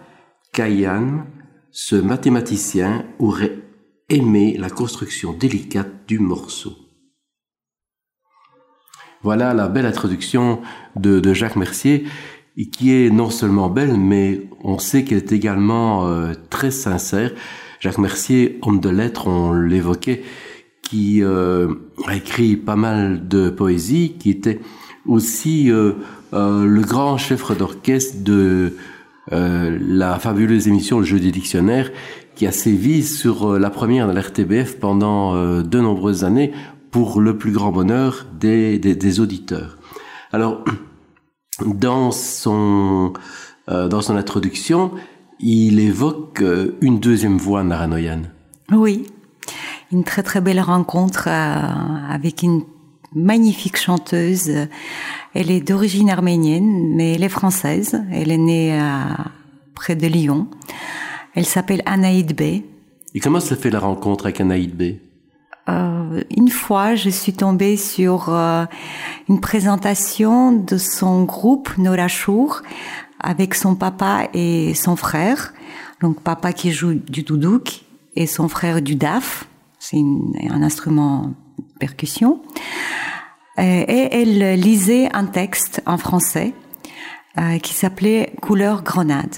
[0.53, 1.27] Khayyam.
[1.71, 3.59] Ce mathématicien aurait
[4.09, 6.88] aimé la construction délicate du morceau.
[9.25, 10.61] Voilà la belle introduction
[10.95, 12.05] de, Jacques Mercier,
[12.71, 17.33] qui est non seulement belle, mais on sait qu'elle est également euh, très sincère.
[17.81, 20.23] Jacques Mercier, homme de lettres, on l'évoquait,
[20.83, 21.75] qui euh,
[22.07, 24.61] a écrit pas mal de poésie, qui était
[25.05, 25.95] aussi euh,
[26.33, 28.75] le grand chef d'orchestre de
[29.31, 31.91] la fabuleuse émission Le jeu des dictionnaires,
[32.35, 36.53] qui a sévi sur la première de l'RTBF pendant de nombreuses années
[36.91, 39.77] pour le plus grand bonheur des, des, auditeurs.
[40.33, 40.65] Alors,
[41.67, 43.13] dans son,
[43.69, 44.93] euh, dans son introduction,
[45.41, 48.23] il évoque euh, une deuxième voix naranoyan.
[48.73, 49.07] Oui,
[49.93, 52.63] une très très belle rencontre euh, avec une
[53.15, 54.51] magnifique chanteuse.
[55.35, 58.03] Elle est d'origine arménienne, mais elle est française.
[58.13, 58.79] Elle est née
[59.75, 60.49] près de Lyon.
[61.35, 62.63] Elle s'appelle Anaïd B.
[63.15, 64.99] Et comment se fait la rencontre avec Anaïd B
[65.69, 68.65] euh, une fois, je suis tombée sur euh,
[69.29, 72.63] une présentation de son groupe Nora Chour
[73.21, 75.53] avec son papa et son frère.
[76.01, 77.83] Donc papa qui joue du doudouk
[78.15, 79.47] et son frère du daf,
[79.79, 79.99] c'est
[80.49, 82.41] un instrument de percussion.
[83.59, 86.55] Euh, et elle lisait un texte en français
[87.63, 89.37] qui s'appelait Couleur grenade.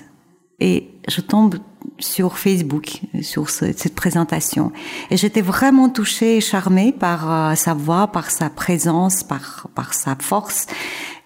[0.61, 1.57] Et je tombe
[1.99, 4.73] sur Facebook, sur cette présentation.
[5.11, 10.17] Et j'étais vraiment touchée et charmée par euh, sa voix, par sa présence, par, sa
[10.19, 10.67] force.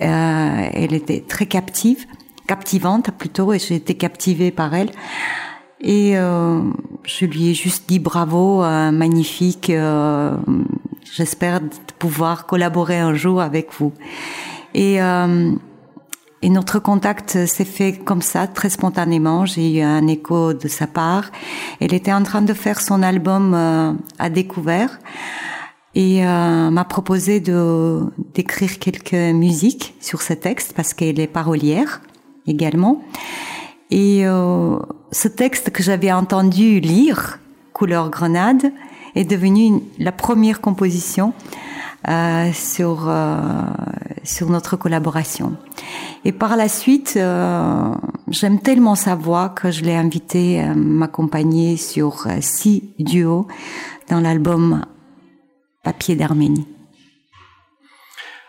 [0.00, 2.06] Euh, elle était très captive.
[2.46, 4.90] captivante plutôt, et j'ai été captivée par elle.
[5.80, 6.60] Et euh,
[7.04, 9.70] je lui ai juste dit bravo, magnifique.
[11.12, 11.60] J'espère
[11.98, 13.92] pouvoir collaborer un jour avec vous.
[14.74, 14.98] Et,
[16.44, 19.46] et notre contact s'est fait comme ça, très spontanément.
[19.46, 21.30] J'ai eu un écho de sa part.
[21.80, 24.98] Elle était en train de faire son album euh, à découvert
[25.94, 32.02] et euh, m'a proposé d'écrire quelques musiques sur ce texte parce qu'elle est parolière
[32.46, 33.02] également.
[33.90, 34.76] Et euh,
[35.12, 37.38] ce texte que j'avais entendu lire,
[37.72, 38.70] Couleur Grenade,
[39.14, 41.32] est devenu la première composition
[42.08, 43.38] euh, sur euh,
[44.24, 45.56] sur notre collaboration.
[46.26, 47.94] Et par la suite, euh,
[48.28, 53.46] j'aime tellement sa voix que je l'ai invitée à m'accompagner sur six duos
[54.10, 54.84] dans l'album
[55.82, 56.66] Papier d'Arménie.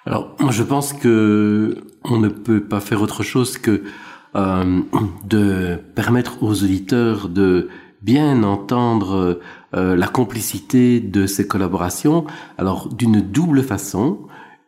[0.05, 3.83] Alors, je pense que on ne peut pas faire autre chose que
[4.33, 7.69] de permettre aux auditeurs de
[8.01, 9.39] bien entendre
[9.75, 12.25] euh, la complicité de ces collaborations.
[12.57, 14.19] Alors, d'une double façon.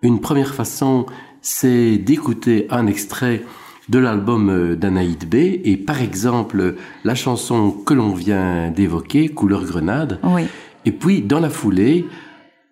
[0.01, 1.05] Une première façon,
[1.41, 3.43] c'est d'écouter un extrait
[3.89, 5.35] de l'album euh, d'Anaïd B.
[5.63, 10.19] Et par exemple, la chanson que l'on vient d'évoquer, Couleur Grenade.
[10.23, 10.43] Oui.
[10.85, 12.05] Et puis, dans la foulée,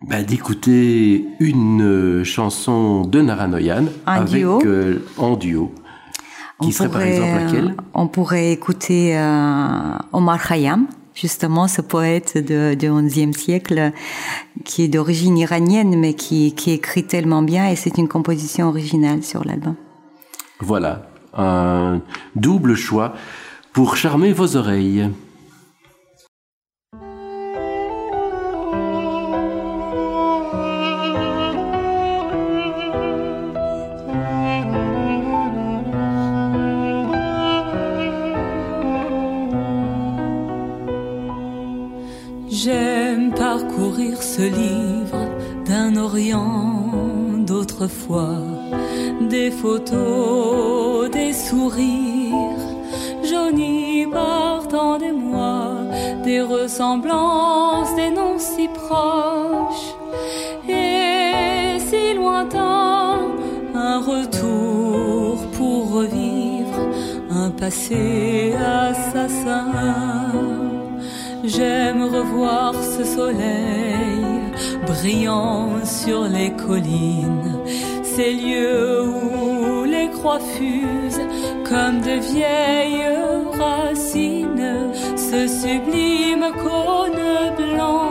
[0.07, 4.61] bah, d'écouter une euh, chanson de Naranoyan avec, duo.
[4.65, 5.73] euh, en duo.
[6.61, 7.75] Qui serait par exemple laquelle?
[7.93, 13.91] On pourrait écouter euh, Omar Khayyam, justement ce poète du XIe siècle
[14.63, 19.23] qui est d'origine iranienne mais qui, qui écrit tellement bien et c'est une composition originale
[19.23, 19.75] sur l'album.
[20.59, 22.01] Voilà, un
[22.35, 23.13] double choix
[23.73, 25.09] pour charmer vos oreilles.
[49.91, 52.65] Des sourires
[53.23, 55.73] jaunis par tant des mois,
[56.23, 59.95] des ressemblances, des noms si proches
[60.67, 63.19] et si lointains,
[63.75, 66.79] un retour pour revivre
[67.29, 69.67] un passé assassin.
[71.43, 74.25] J'aime revoir ce soleil
[74.87, 77.59] brillant sur les collines,
[78.03, 79.24] ces lieux où
[81.69, 83.15] comme de vieilles
[83.59, 88.04] racines, ce sublime cône blanc,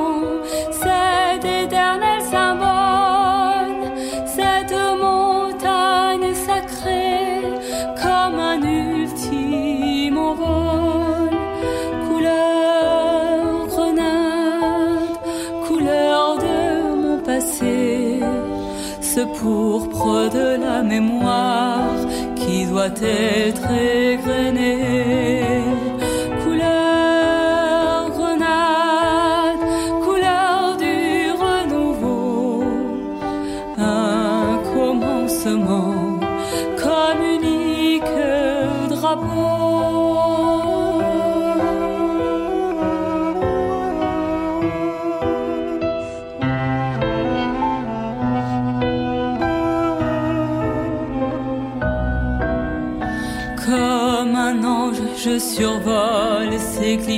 [22.89, 24.64] doit être égrené.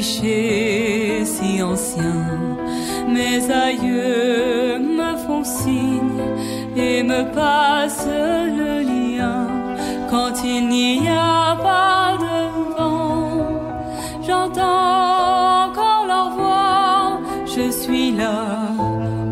[0.03, 2.57] Si anciens.
[3.09, 6.23] Mes aïeux me font signe
[6.77, 8.07] et me passent
[8.61, 9.47] le lien
[10.11, 12.37] quand il n'y a pas de
[12.77, 13.31] vent.
[14.27, 18.45] J'entends encore leur voix, je suis là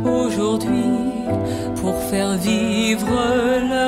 [0.04, 0.94] aujourd'hui
[1.80, 3.12] pour faire vivre
[3.68, 3.83] leur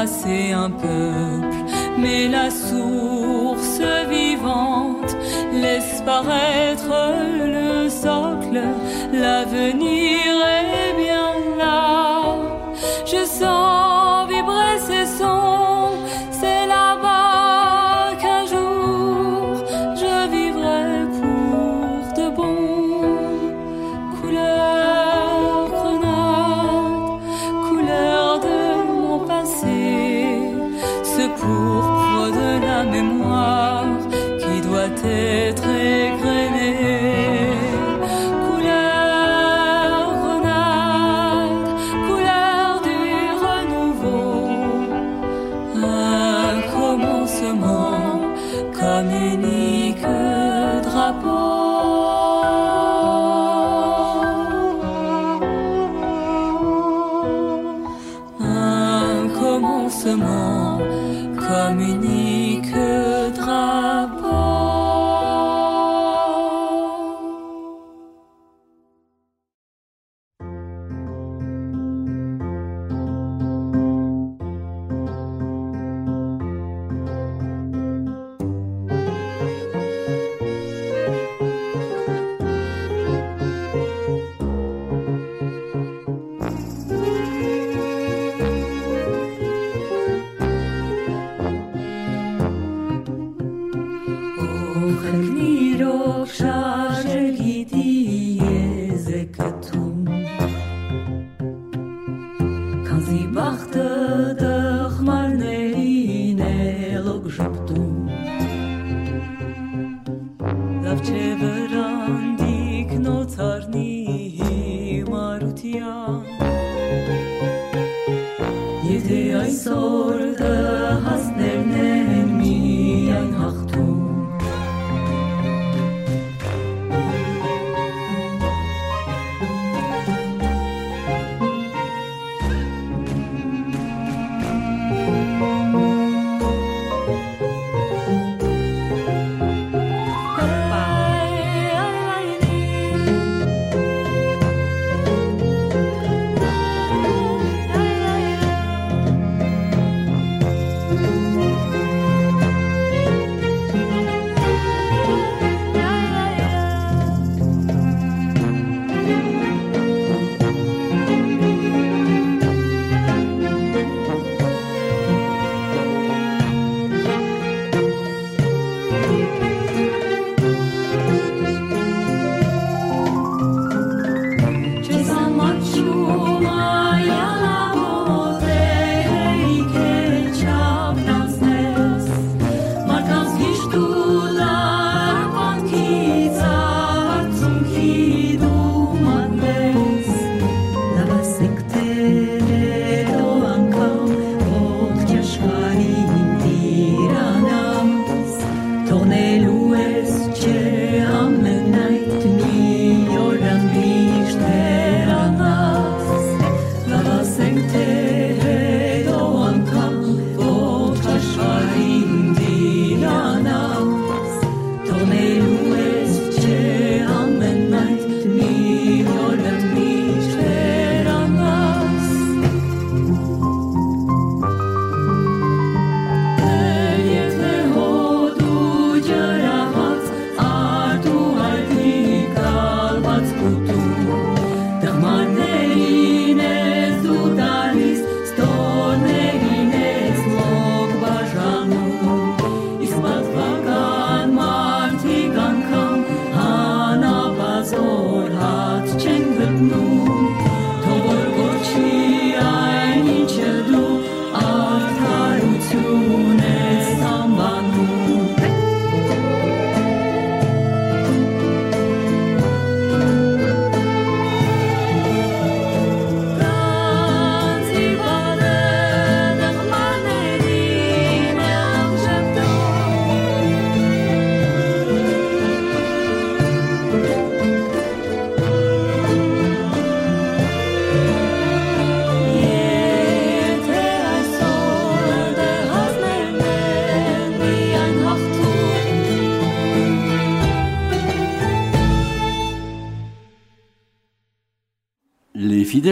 [0.00, 1.56] terrassé un peuple,
[1.98, 5.16] mais la source vivante
[5.52, 6.92] laisse paraître
[7.44, 8.62] le socle.
[9.12, 10.29] L'avenir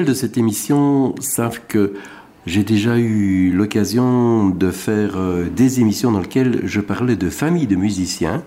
[0.08, 1.92] de cette émission savent que
[2.46, 7.66] j'ai déjà eu l'occasion de faire euh, des émissions dans lesquelles je parlais de familles
[7.66, 8.42] de musiciens,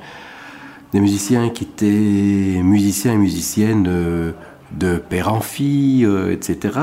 [0.91, 4.31] des musiciens qui étaient musiciens et musiciennes euh,
[4.71, 6.79] de père en fille, euh, etc.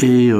[0.00, 0.30] et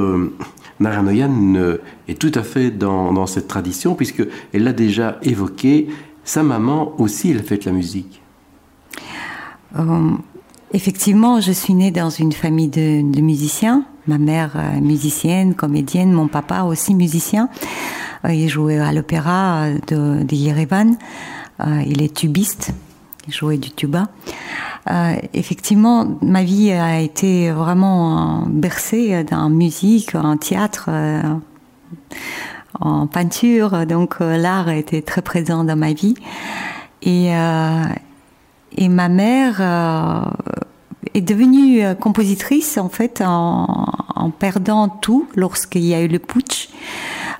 [0.79, 1.77] Naranoyan
[2.07, 5.87] est tout à fait dans, cette tradition puisqu'elle l'a déjà évoqué.
[6.23, 8.21] Sa maman aussi, elle fait de la musique.
[10.73, 13.83] Effectivement, je suis née dans une famille de, musiciens.
[14.07, 17.49] Ma mère euh, musicienne, comédienne, mon papa aussi musicien.
[18.25, 20.95] Euh, il jouait à l'opéra de, de Yerevan.
[21.59, 22.71] Euh, il est tubiste.
[23.27, 24.07] Il jouait du tuba.
[25.33, 30.89] effectivement, ma vie a été vraiment bercée la musique, en théâtre,
[32.79, 33.85] en peinture.
[33.85, 36.15] Donc l'art été très présent dans ma vie.
[37.03, 37.29] Et,
[38.77, 39.61] et ma mère
[41.13, 46.69] est devenue euh, compositrice en fait en, perdant tout lorsqu'il y a eu le putsch.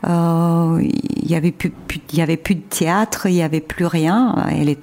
[0.08, 4.36] Euh, il y avait plus, de théâtre, il y avait plus rien.
[4.50, 4.76] Elle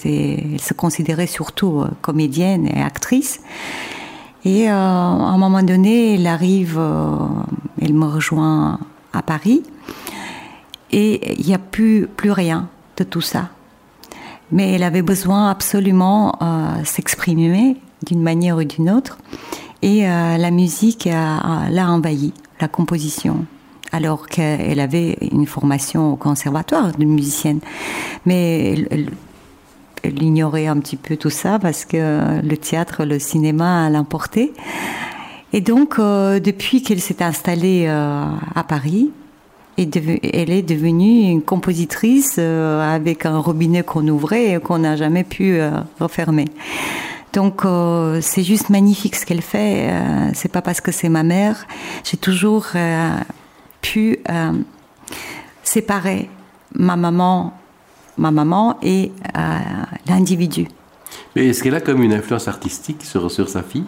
[0.61, 3.40] se considérait surtout euh, comédienne et actrice.
[4.44, 7.16] Et euh, à un moment donné, elle arrive, euh,
[7.82, 8.78] elle me rejoint
[9.12, 9.64] à Paris,
[10.92, 13.51] et il n'y a plus rien de tout ça.
[14.51, 17.76] Mais elle avait besoin absolument euh, s'exprimer
[18.07, 19.18] d'une manière ou d'une autre,
[19.82, 23.44] et euh, la musique l'a envahi, la composition
[23.90, 27.61] alors qu'elle avait une formation au conservatoire de musicienne.
[28.26, 28.74] Mais
[30.03, 34.53] elle ignorait un petit peu tout ça parce que le théâtre, le cinéma l'emportait.
[35.53, 38.24] Et donc, euh, depuis qu'elle s'est installée euh,
[38.55, 39.11] à Paris,
[39.79, 39.97] est
[40.35, 45.24] elle est devenue une compositrice euh, avec un robinet qu'on ouvrait et qu'on n'a jamais
[45.24, 45.70] pu euh,
[46.01, 46.47] refermer.
[47.33, 49.91] Donc euh, c'est juste magnifique ce qu'elle fait.
[50.35, 51.66] C'est pas parce que c'est ma mère.
[52.05, 52.68] J'ai toujours
[53.83, 54.18] pu
[55.62, 56.31] séparer
[56.74, 57.53] ma maman,
[58.16, 59.12] ma maman et
[60.07, 60.68] l'individu.
[61.37, 63.85] Mais est-ce qu'elle a comme une influence artistique sur, sur sa fille?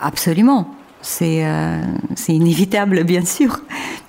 [0.00, 0.77] Absolument.
[1.02, 1.80] C'est euh,
[2.28, 3.60] inévitable, bien sûr,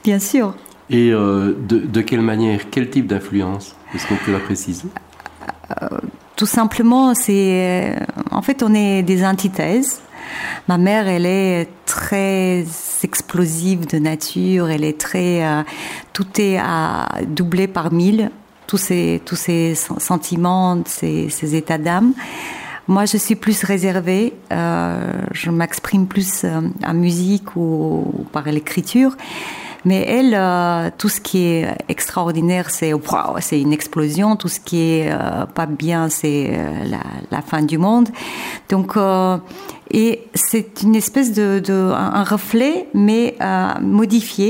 [0.04, 0.56] bien sûr.
[0.90, 4.88] Et euh, de, de quelle manière Quel type d'influence Est-ce qu'on peut la préciser?
[6.36, 10.02] Tout simplement, c'est euh, en fait on est des antithèses.
[10.68, 12.66] Ma mère, elle est très
[13.04, 14.70] explosive de nature.
[14.70, 15.64] Elle est très euh,
[16.14, 18.32] tout est à doublé par mille.
[18.68, 22.14] Tous ces tous ces sen- sentiments, ces, ces états d'âme.
[22.90, 24.34] Moi, je suis plus réservée.
[24.52, 26.62] euh, je m'exprime plus euh,
[26.92, 27.70] en musique ou,
[28.18, 29.14] ou par l'écriture.
[29.86, 32.92] Mais elle, euh, tout ce qui est extraordinaire, c'est
[33.42, 34.36] c'est une explosion.
[34.36, 36.44] Tout ce qui est euh, pas bien, c'est
[36.94, 37.04] la,
[37.36, 38.10] la fin du monde.
[38.70, 38.98] Donc,
[39.92, 43.38] et c'est une espèce de, de un, un reflet, mais
[43.82, 44.50] modifié.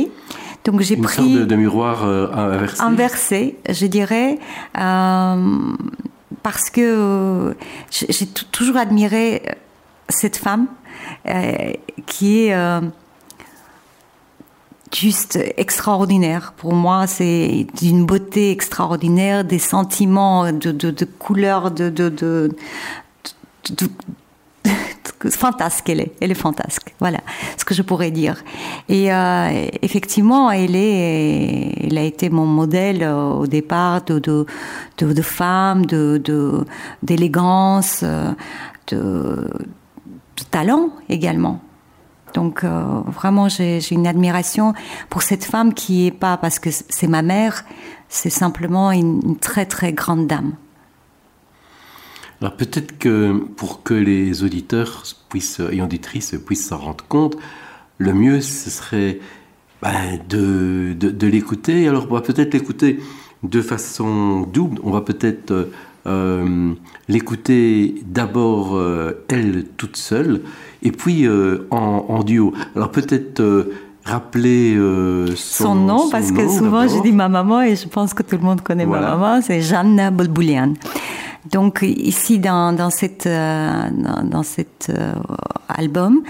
[0.65, 4.37] Donc j'ai pris sorte de, de miroir euh, inversé inversé, je dirais,
[4.77, 5.35] euh,
[6.43, 7.53] parce que euh,
[7.91, 9.51] j'ai j'ai tou- toujours admiré euh,
[10.09, 10.67] cette femme
[11.27, 11.73] euh,
[12.05, 12.55] qui est
[14.93, 16.53] juste extraordinaire.
[16.57, 21.07] Pour moi, c'est d'une beauté extraordinaire, des sentiments de, de, de,
[22.09, 22.09] de-
[23.69, 23.89] de-
[25.29, 26.93] fantasque elle est, elle est fantasque.
[26.99, 27.19] Voilà
[27.57, 28.43] ce que je pourrais dire.
[28.87, 35.21] Et euh, effectivement, elle est, elle a été mon modèle euh, au départ de de,
[35.21, 36.65] femme, de
[37.03, 38.31] d'élégance, euh,
[38.87, 39.49] de,
[40.51, 41.59] talent également.
[42.33, 44.73] Donc vraiment, j'ai une admiration
[45.09, 47.65] pour cette femme qui est pas parce que c'est ma mère,
[48.07, 50.53] c'est simplement une très très grande dame.
[52.41, 57.35] Alors peut-être que pour que les auditeurs puissent, et auditrices puissent s'en rendre compte,
[57.97, 59.19] le mieux ce serait
[59.81, 61.87] ben, de, de, de l'écouter.
[61.87, 62.99] Alors on va peut-être l'écouter
[63.43, 64.79] de façon double.
[64.83, 65.65] On va peut-être euh,
[66.07, 66.73] euh,
[67.09, 70.41] l'écouter d'abord euh, elle toute seule
[70.81, 72.53] et puis euh, en, en duo.
[72.75, 73.73] Alors peut-être euh,
[74.05, 77.87] rappeler euh, son, son nom son parce que souvent je dis ma maman et je
[77.87, 79.09] pense que tout le monde connaît Voilà.
[79.09, 80.73] ma maman, c'est Jeanne Bolboulian.
[81.45, 85.13] Donc ici dans, dans cette euh, dans, dans cet euh,
[85.69, 86.21] album,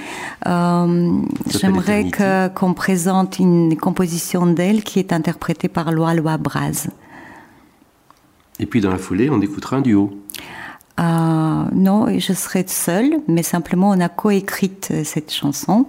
[0.46, 1.12] euh,
[1.48, 2.12] j'aimerais
[2.54, 6.90] qu'on présente une composition d'elle qui est interprétée par Loa Loa Braz.
[8.60, 10.12] Et puis dans la foulée, on écoutera un duo.
[11.00, 15.86] Euh, non, je serai seule, mais simplement on a coécrite cette chanson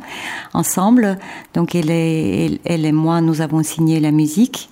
[0.54, 1.18] ensemble.
[1.52, 4.70] Donc elle, est, elle, elle et moi, nous avons signé la musique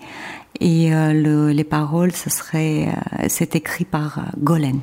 [0.61, 4.81] et euh, le, les paroles, ce serait, euh, c'est écrit par euh, Golen.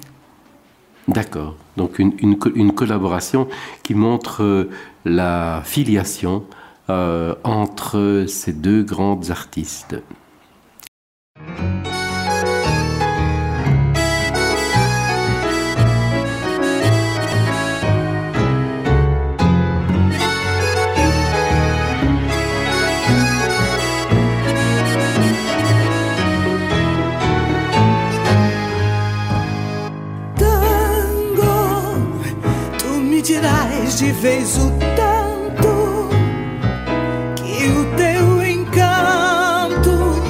[1.08, 1.56] D'accord.
[1.78, 3.48] Donc une, une, co- une collaboration
[3.84, 4.70] qui montre
[5.06, 6.44] la filiation
[6.88, 9.96] entre ces deux grandes artistes.
[33.96, 36.10] De vez o tanto
[37.38, 40.22] que o teu encanto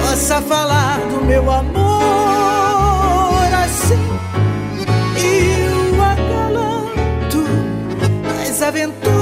[0.00, 4.00] possa falar do meu amor assim.
[5.18, 7.44] E o acalanto
[8.24, 9.19] das aventuras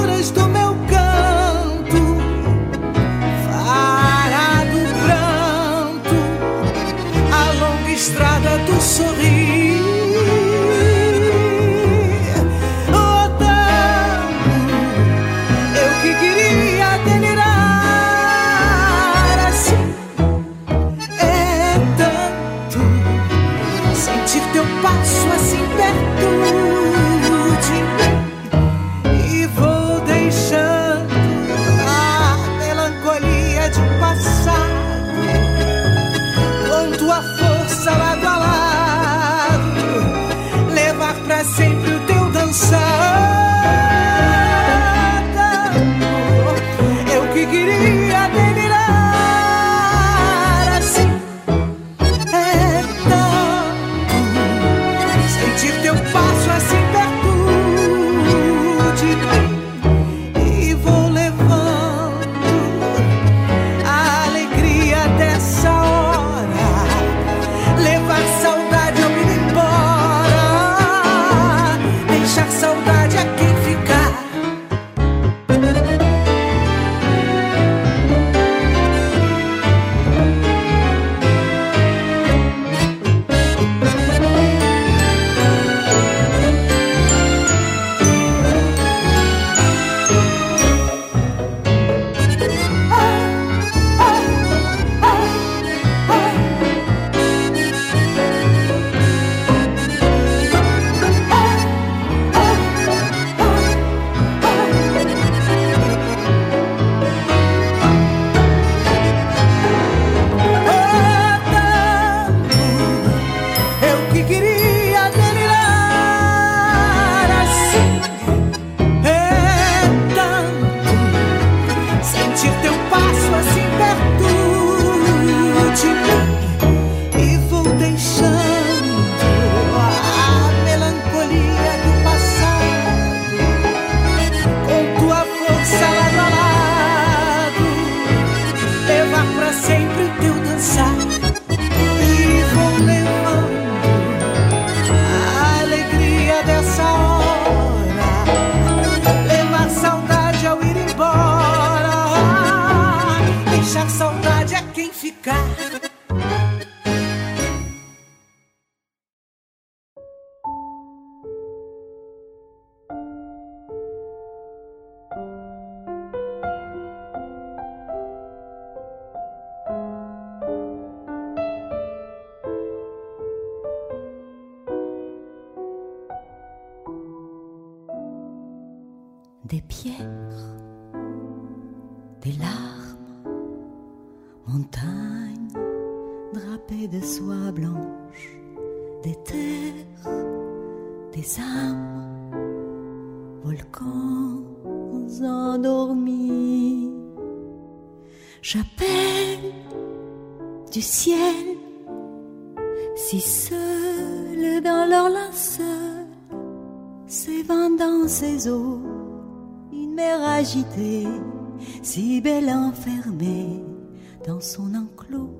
[214.29, 215.33] dans son enclos,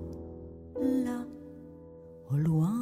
[0.82, 1.22] là,
[2.32, 2.74] au loin,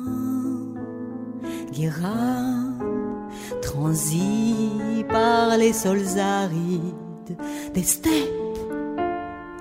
[1.73, 3.27] Guéram,
[3.61, 7.35] transi par les sols arides
[7.73, 8.69] des steppes,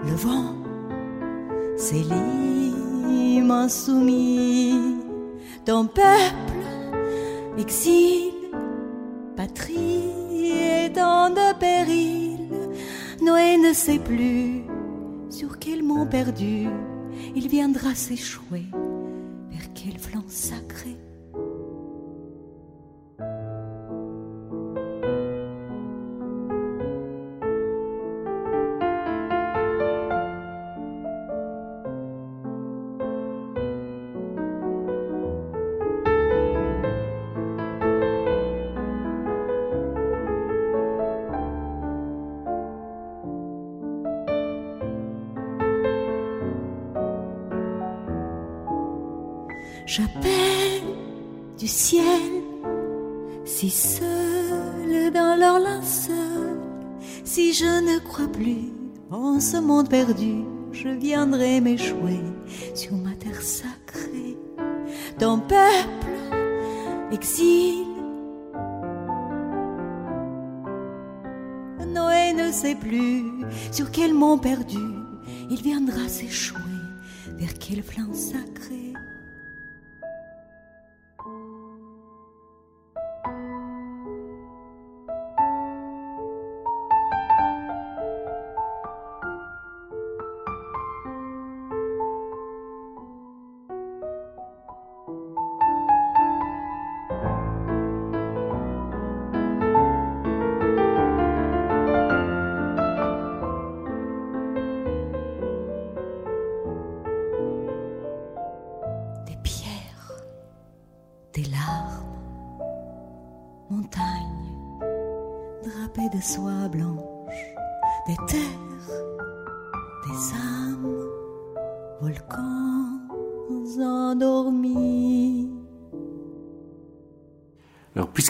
[0.04, 0.54] le vent
[1.76, 4.98] s'élime insoumis,
[5.64, 6.62] ton peuple,
[7.58, 8.34] exil,
[9.34, 10.04] patrie
[10.44, 12.70] et tant de périls,
[13.20, 14.65] Noé ne sait plus
[15.36, 16.66] sur quel mont perdu
[17.34, 18.64] il viendra s'échouer,
[19.50, 20.95] vers quel flanc sacré.
[58.24, 58.72] Plus
[59.10, 62.20] en ce monde perdu, je viendrai m'échouer
[62.74, 64.36] sur ma terre sacrée.
[65.18, 67.84] Ton peuple, exil.
[71.86, 73.24] Noé ne sait plus
[73.70, 74.78] sur quel mont perdu
[75.48, 76.60] il viendra s'échouer,
[77.38, 78.92] vers quel flanc sacré.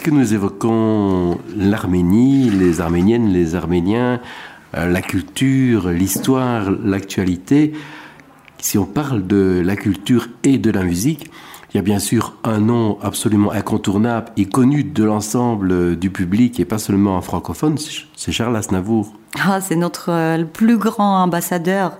[0.07, 4.21] Puisque nous évoquons l'Arménie, les Arméniennes, les Arméniens,
[4.77, 7.73] euh, la culture, l'histoire, l'actualité,
[8.57, 11.29] si on parle de la culture et de la musique,
[11.69, 16.57] il y a bien sûr un nom absolument incontournable et connu de l'ensemble du public
[16.61, 17.75] et pas seulement en francophone,
[18.15, 19.11] c'est Charles Aznavour.
[19.45, 21.97] Ah, c'est notre euh, plus grand ambassadeur,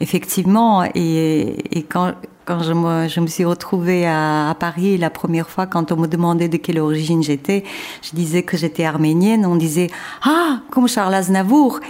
[0.00, 0.82] effectivement.
[0.96, 2.12] Et quand,
[2.46, 2.72] quand je,
[3.20, 7.22] me, suis retrouvée à, Paris la première fois, quand on me demandait de quelle origine
[7.22, 7.64] j'étais,
[8.02, 9.44] je disais que j'étais arménienne.
[9.44, 9.90] On disait
[10.22, 11.80] Ah, comme Charles Aznavour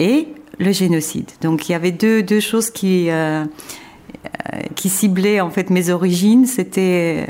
[0.00, 0.28] et
[0.58, 1.30] le génocide.
[1.42, 3.44] Donc il y avait deux, choses qui, euh,
[4.74, 6.46] qui ciblaient en fait mes origines.
[6.46, 7.26] C'était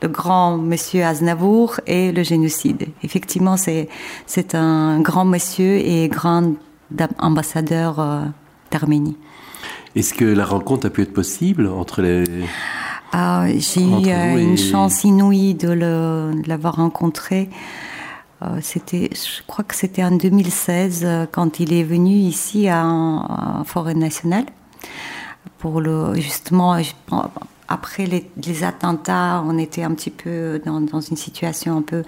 [0.00, 2.88] le grand monsieur Aznavour et le génocide.
[3.02, 3.88] Effectivement, c'est
[4.24, 6.54] c'est un grand monsieur et grand
[7.18, 8.22] ambassadeur euh,
[8.70, 9.16] d'Arménie.
[9.96, 12.24] Est-ce que la rencontre a pu être possible entre les
[13.12, 15.70] ah, J'ai eu euh, une chance inouïe de
[16.46, 17.48] l'avoir rencontré.
[18.42, 22.82] Euh, c'était, je crois que c'était en 2016 euh, quand il est venu ici à,
[22.82, 24.44] à Forêt nationale
[25.56, 26.76] pour le justement
[27.66, 32.02] après les, les, attentats, on était un petit peu dans, dans, une situation un peu,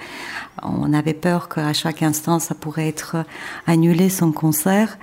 [0.62, 3.24] on avait peur qu'à chaque instant ça pourrait être
[3.66, 4.98] annulé son concert.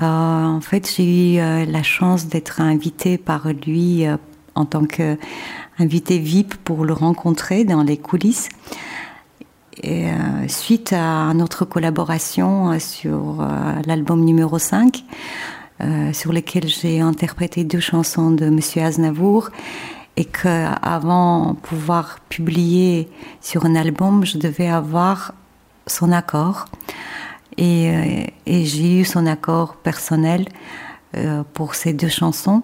[0.00, 4.16] Euh, en fait, j'ai eu euh, la chance d'être invitée par lui euh,
[4.54, 8.48] en tant qu'invité VIP pour le rencontrer dans les coulisses.
[10.48, 13.44] Suite à notre collaboration sur
[13.86, 15.02] l'album numéro 5,
[16.12, 19.48] sur lequel j'ai interprété deux chansons de Monsieur Aznavour,
[20.16, 23.08] et qu'avant pouvoir publier
[23.40, 25.32] sur un album, je devais avoir
[25.86, 26.66] son accord.
[27.58, 30.46] Et, et j'ai eu son accord personnel
[31.16, 32.62] euh, pour ces deux chansons.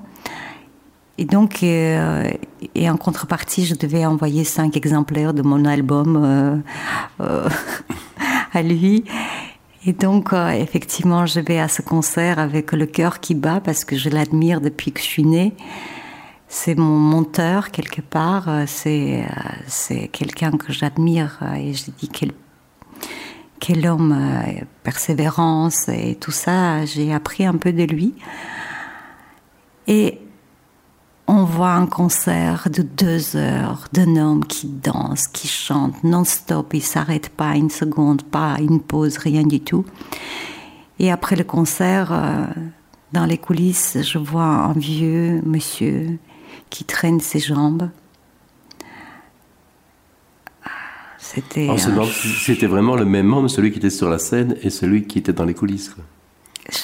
[1.19, 2.31] Et donc, euh,
[2.75, 6.63] et en contrepartie, je devais envoyer cinq exemplaires de mon album
[7.21, 7.49] euh,
[8.53, 9.05] à lui.
[9.87, 13.85] Et donc, euh, effectivement, je vais à ce concert avec le cœur qui bat parce
[13.85, 15.55] que je l'admire depuis que je suis née.
[16.49, 18.49] C'est mon monteur, quelque part.
[18.49, 21.39] Euh, c'est euh, quelqu'un que j'admire.
[21.57, 22.33] Et je dis quel,
[23.61, 24.17] quel homme,
[24.83, 26.85] persévérance et tout ça.
[26.85, 28.15] J'ai appris un peu de lui.
[29.87, 30.21] Et
[31.31, 36.83] on voit un concert de deux heures d'un homme qui danse, qui chante non-stop, il
[36.83, 39.85] s'arrête pas une seconde, pas une pause, rien du tout.
[40.99, 42.47] Et après le concert, euh,
[43.13, 46.19] dans les coulisses, je vois un vieux monsieur
[46.71, 47.91] qui traîne ses jambes.
[51.35, 51.69] C'était.
[52.41, 55.35] C'était vraiment le même homme, celui qui était sur la scène et celui qui était
[55.35, 55.95] dans les coulisses.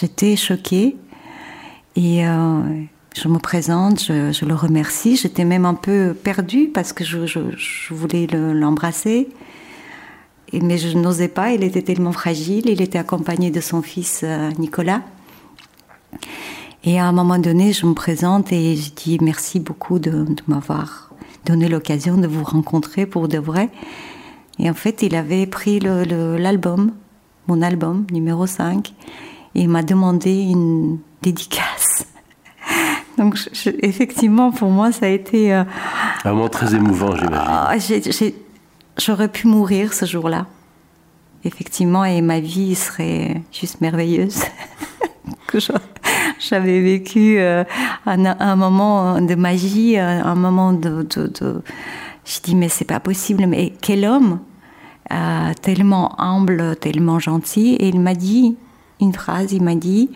[0.01, 0.97] J'étais choquée
[1.97, 2.61] et euh,
[3.15, 5.16] je me présente, je, le remercie.
[5.16, 7.41] J'étais même un peu perdue parce que je,
[7.91, 9.29] voulais l'embrasser.
[10.53, 12.69] mais je n'osais pas, il était tellement fragile.
[12.69, 15.01] Il était accompagné de son fils euh, Nicolas.
[16.85, 21.11] Et à un moment donné, je me présente et je dis merci beaucoup de, m'avoir
[21.47, 23.71] donné l'occasion de vous rencontrer pour de vrai.
[24.59, 26.93] Et en fait, il avait pris l'album,
[27.47, 28.93] mon album numéro 5,
[29.55, 32.07] et il m'a demandé une dédicace.
[33.19, 33.39] Donc
[33.83, 35.53] effectivement, pour moi, ça a été...
[35.53, 35.65] Euh,
[36.25, 37.37] un moment très émouvant, j'imagine.
[37.37, 37.75] Ah,
[38.99, 40.47] j'aurais pu mourir ce jour-là.
[41.45, 44.43] Effectivement, et ma vie serait juste merveilleuse.
[45.47, 45.59] que
[46.39, 47.65] j'avais vécu euh,
[48.07, 51.07] un, moment de magie, un moment de...
[52.25, 54.41] Je dis, mais c'est pas possible, mais quel homme
[55.13, 57.75] euh, tellement humble, tellement gentil.
[57.75, 58.57] Et il m'a dit
[59.01, 60.11] une phrase, il m'a dit,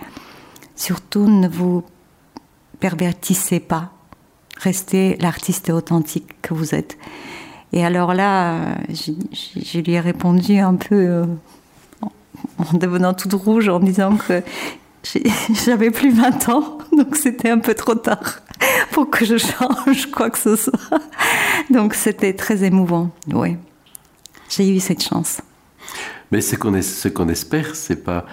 [0.77, 1.85] surtout ne vous
[2.81, 3.91] pervertissez pas.
[4.57, 6.97] Restez l'artiste authentique que vous êtes.
[7.73, 11.25] Et alors là, je, lui ai répondu un peu euh,
[12.59, 14.43] en devenant toute rouge en disant que
[15.65, 18.41] j'avais plus 20 ans, donc c'était un peu trop tard
[18.93, 21.01] pour que je change quoi que ce soit.
[21.71, 23.57] Donc c'était très émouvant, oui.
[24.49, 25.41] J'ai eu cette chance.
[26.33, 26.73] Mais ce qu'on
[27.15, 28.27] qu'on espère, c'est pas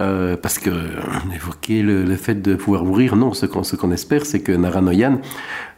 [0.00, 3.16] euh, parce que on évoquait le, fait de pouvoir mourir.
[3.16, 5.20] Non, ce qu'on espère, c'est que Naranoyan,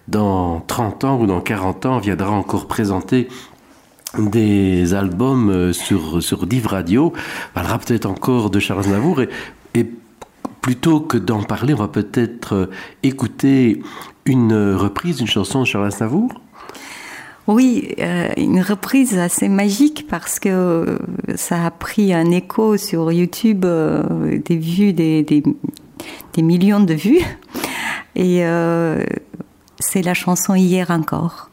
[0.09, 3.28] dans 30 ans ou dans 40 ans, viendra encore présenter
[4.19, 7.14] des albums euh, sur, sur Div Radio,
[7.55, 9.23] parlera peut-être encore de Charles Navour,
[10.62, 12.70] plutôt que d'en parler, on va peut-être euh,
[13.02, 13.82] écouter
[14.24, 16.32] une reprise d'une chanson de Charles Navour
[17.48, 20.98] oui, euh, une reprise assez magique parce que euh,
[21.34, 25.43] ça a pris un écho sur YouTube, des vues, des, des,
[26.40, 27.24] millions de vues.
[28.14, 28.44] Et
[29.80, 31.51] c'est la chanson Hier encore.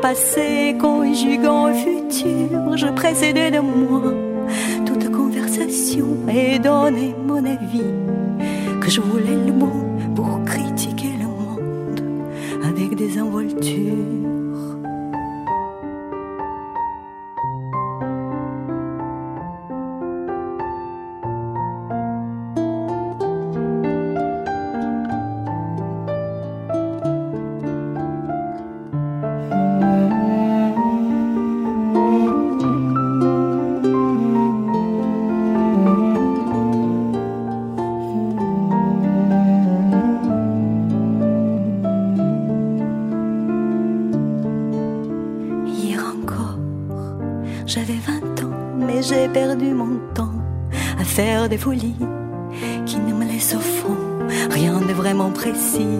[0.00, 4.12] Passé, conjuguant futur, je précédais de moi
[4.86, 7.92] toute conversation et donnais mon avis
[8.80, 9.47] que je voulais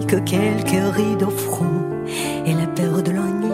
[0.09, 1.85] que quelques rides au front
[2.43, 3.51] et la peur de l'ennui,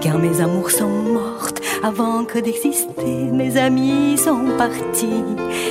[0.00, 3.30] car mes amours sont mortes avant que d'exister.
[3.30, 5.22] Mes amis sont partis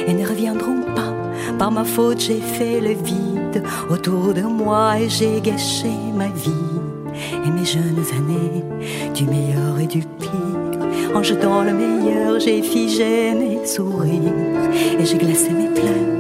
[0.05, 1.13] et ne reviendront pas.
[1.57, 6.51] Par ma faute, j'ai fait le vide autour de moi et j'ai gâché ma vie
[7.45, 8.63] et mes jeunes années,
[9.15, 11.15] du meilleur et du pire.
[11.15, 14.69] En jetant le meilleur, j'ai figé mes sourires
[14.99, 16.12] et j'ai glacé mes pleurs.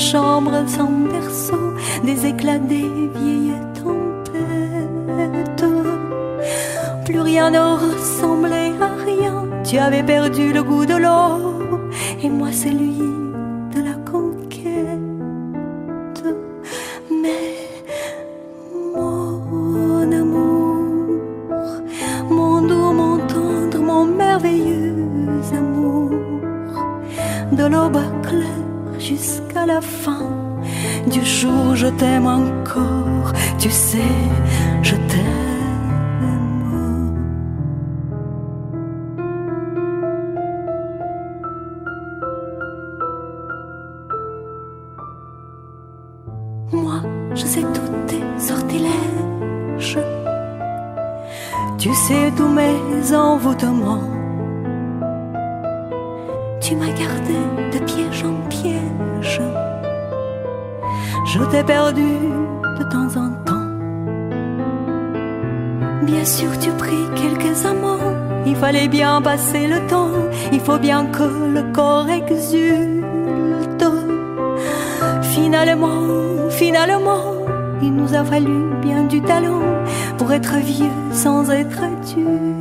[0.00, 5.64] Chambre sans berceau, des éclats des vieilles tempêtes.
[7.04, 11.90] Plus rien ne ressemblait à rien, tu avais perdu le goût de l'eau,
[12.22, 12.89] et moi celui de
[69.22, 70.10] passer le temps.
[70.52, 73.84] Il faut bien que le corps exulte.
[75.22, 77.22] Finalement, finalement,
[77.82, 79.62] il nous a fallu bien du talent
[80.18, 82.59] pour être vieux sans être adulte.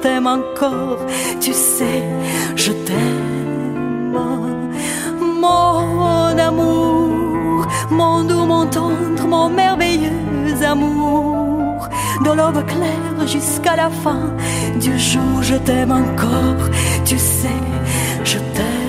[0.00, 0.98] T'aime encore,
[1.40, 2.02] tu sais,
[2.56, 4.16] je t'aime.
[5.42, 11.88] Mon amour, mon doux, mon tendre, mon merveilleux amour.
[12.24, 14.34] De l'aube claire jusqu'à la fin
[14.78, 16.68] du jour, je t'aime encore,
[17.04, 17.60] tu sais,
[18.24, 18.79] je t'aime.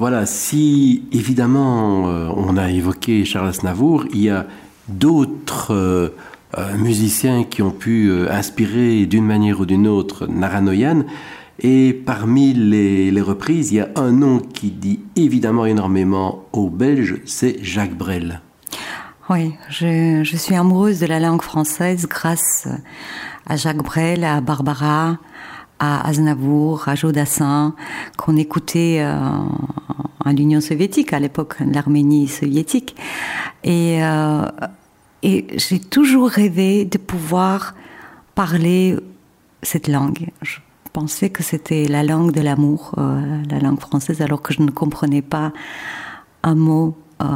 [0.00, 4.46] Voilà, si évidemment euh, on a évoqué Charles Aznavour, il y a
[4.88, 6.08] d'autres euh,
[6.56, 11.04] euh, musiciens qui ont pu inspirer d'une manière ou d'une autre Naranoyan.
[11.58, 16.70] Et parmi les, les, reprises, il y a un nom qui dit évidemment énormément aux
[16.70, 18.40] Belges, c'est Jacques Brel.
[19.28, 22.66] Oui, je, je, suis amoureuse de la langue française grâce
[23.46, 25.18] à Jacques Brel, à Barbara,
[25.80, 27.74] à Aznavour, à Jodassin,
[28.16, 29.18] qu'on écoutait euh,
[30.24, 32.94] en l'Union soviétique, à l'époque, l'Arménie soviétique.
[33.64, 34.46] Et, euh,
[35.22, 37.74] et j'ai toujours rêvé de pouvoir
[38.34, 38.96] parler
[39.62, 40.28] cette langue.
[40.42, 40.58] Je
[40.92, 44.70] pensais que c'était la langue de l'amour, euh, la langue française, alors que je ne
[44.70, 45.52] comprenais pas
[46.42, 46.96] un mot.
[47.22, 47.26] Euh,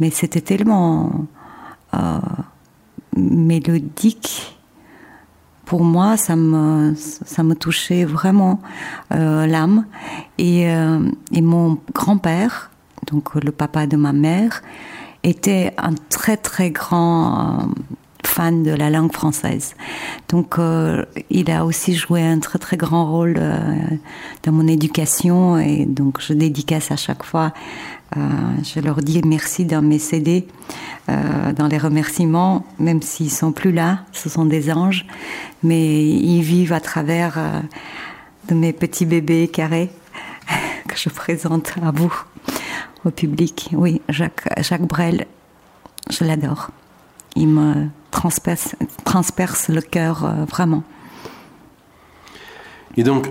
[0.00, 1.26] mais c'était tellement
[1.94, 2.18] euh,
[3.16, 4.58] mélodique
[5.64, 8.60] pour moi, ça me, ça me touchait vraiment
[9.12, 9.86] euh, l'âme.
[10.38, 12.70] Et, euh, et, mon grand-père,
[13.10, 14.62] donc le papa de ma mère,
[15.22, 17.66] était un très très grand euh,
[18.24, 19.74] fan de la langue française.
[20.28, 20.56] Donc
[21.30, 23.40] il a aussi joué un très très grand rôle
[24.42, 27.52] dans mon éducation et donc je dédicace à chaque fois.
[28.16, 28.20] Euh,
[28.62, 30.46] je leur dis merci dans mes CD,
[31.08, 35.04] dans les remerciements, même s'ils sont plus là, ce sont des anges,
[35.62, 37.38] mais ils vivent à travers
[38.48, 39.90] de mes petits bébés carrés
[40.88, 42.12] que je présente à vous,
[43.04, 43.70] au public.
[43.72, 45.26] Oui, Jacques, Jacques Brel,
[46.10, 46.70] je l'adore.
[47.36, 50.82] Il me transperce, transperce le cœur euh, vraiment.
[52.96, 53.28] Et donc,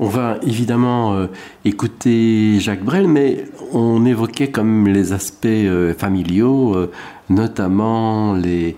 [0.00, 1.26] on va évidemment euh,
[1.66, 6.90] écouter Jacques Brel, mais on évoquait comme les aspects euh, familiaux, euh,
[7.28, 8.76] notamment les,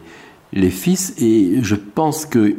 [0.53, 2.57] les fils, et je pense qu'il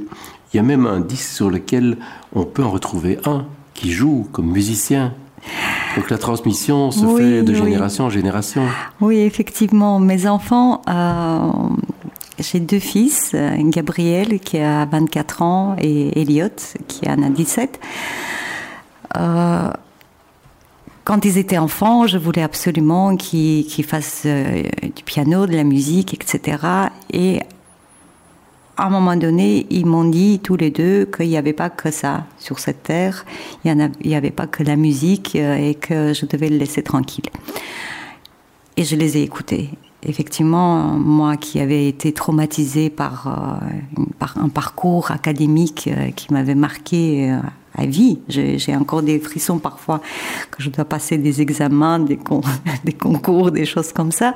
[0.54, 1.98] y a même un disque sur lequel
[2.34, 5.14] on peut en retrouver un qui joue comme musicien.
[5.98, 7.58] Donc la transmission se Oui, fait de oui.
[7.58, 8.64] génération en génération.
[9.02, 10.82] Oui, effectivement, mes enfants,
[12.40, 16.48] j'ai deux fils, Gabriel qui a 24 ans et Elliot
[16.88, 17.78] qui en a 17.
[19.18, 19.72] Euh,
[21.04, 24.64] quand ils étaient enfants, je voulais absolument qu'ils fassent euh,
[24.96, 26.58] du piano, de la musique, etc.
[27.12, 27.42] Et
[28.78, 31.92] à un moment donné, ils m'ont dit tous les deux qu'il n'y avait pas que
[31.92, 33.26] ça sur cette terre,
[33.66, 37.30] il n'y avait pas que la musique euh, et que je devais le laisser tranquille.
[38.78, 39.70] Et je les ai écoutés.
[40.02, 43.62] Effectivement, moi qui avais été traumatisée par,
[44.20, 47.34] par un parcours académique qui m'avait marqué
[47.76, 50.02] à vie, j'ai encore des frissons parfois
[50.52, 52.42] que je dois passer des examens, des, con-
[52.84, 54.34] des concours, des choses comme ça.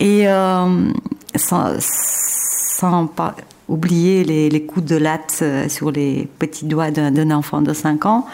[0.00, 0.90] Et euh,
[1.34, 3.34] sans, sans pas
[3.68, 8.26] oublier les, coups de latte euh, sur les petits doigts d'un enfant de 5 ans.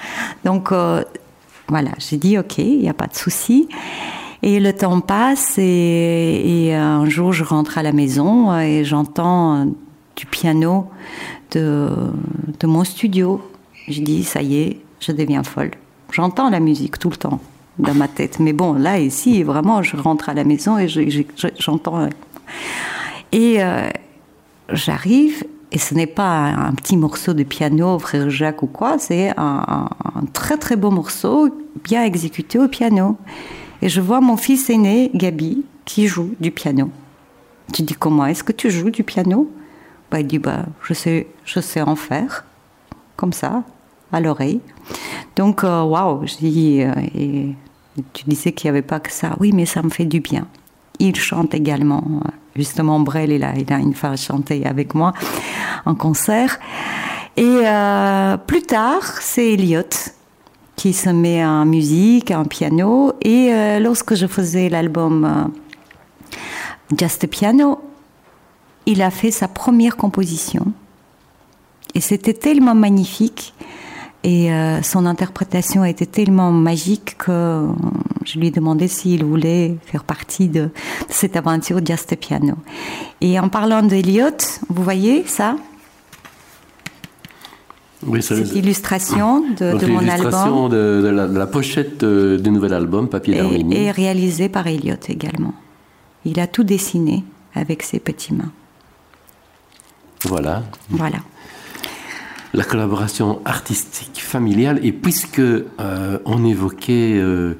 [0.45, 1.03] Donc euh,
[1.69, 3.69] voilà, j'ai dit ok, il n'y a pas de souci.
[4.43, 9.57] Et le temps passe et, et un jour je rentre à la maison et j'entends
[9.57, 9.65] euh,
[10.17, 10.89] du piano
[11.53, 11.87] de
[12.65, 13.41] mon studio.
[13.91, 15.73] Je dis ça y est, je deviens folle.
[16.13, 17.41] J'entends la musique tout le temps
[17.79, 18.39] dans ma tête.
[18.41, 22.09] Mais bon, là ici, vraiment, je rentre à la maison et je- je- je- j'entends.
[23.33, 23.89] Et euh,
[24.73, 29.33] j'arrive, et ce n'est pas un, petit morceau de piano, frère Jacques ou quoi, c'est
[29.37, 29.89] un,
[30.33, 31.49] très très beau morceau,
[31.85, 33.17] bien exécuté au piano.
[33.83, 36.91] Et je vois mon fils aîné, Gabi, qui joue du piano.
[37.77, 39.51] Je dis comment est-ce que tu joues du piano?
[40.11, 42.45] Bah, Il dit bah, je, sais, je sais en faire,
[43.17, 43.63] comme ça,
[44.13, 44.61] à l'oreille.
[45.37, 47.53] Donc, euh, waouh, euh,
[48.13, 49.37] tu disais qu'il n'y avait pas que ça.
[49.41, 50.47] Oui, mais ça me fait du bien.
[50.99, 52.03] Il chante également.
[52.57, 55.13] Justement, Brel, il a, il a une fois chanté avec moi
[55.87, 56.59] en concert.
[57.37, 59.83] Et euh, plus tard, c'est Elliot
[60.77, 63.13] qui se met en musique, en piano.
[63.23, 66.37] Et euh, lorsque je faisais l'album euh,
[66.99, 67.81] Just Piano,
[68.87, 70.73] il a fait sa première composition.
[71.95, 73.55] Et c'était tellement magnifique.
[74.23, 77.67] Et euh, son interprétation était tellement magique que euh,
[78.27, 80.71] je lui ai demandé s'il voulait faire partie de, de
[81.09, 82.55] cette aventure Just a Piano.
[83.23, 84.37] Et en parlant d'Eliot,
[84.69, 85.57] vous voyez ça?
[88.07, 92.03] Oui, c'est Cette illustration de, donc de mon album de, de la, de la pochette
[92.03, 93.75] euh, du nouvel album, Papier d'Arménie.
[93.75, 95.55] est, est réalisée par Eliot également.
[96.27, 97.25] Il a tout dessiné
[97.55, 98.53] avec ses petites mains.
[100.25, 100.63] Voilà.
[100.91, 101.19] Voilà.
[102.53, 104.81] La collaboration artistique familiale.
[104.83, 107.55] Et puisque euh, on évoquait euh,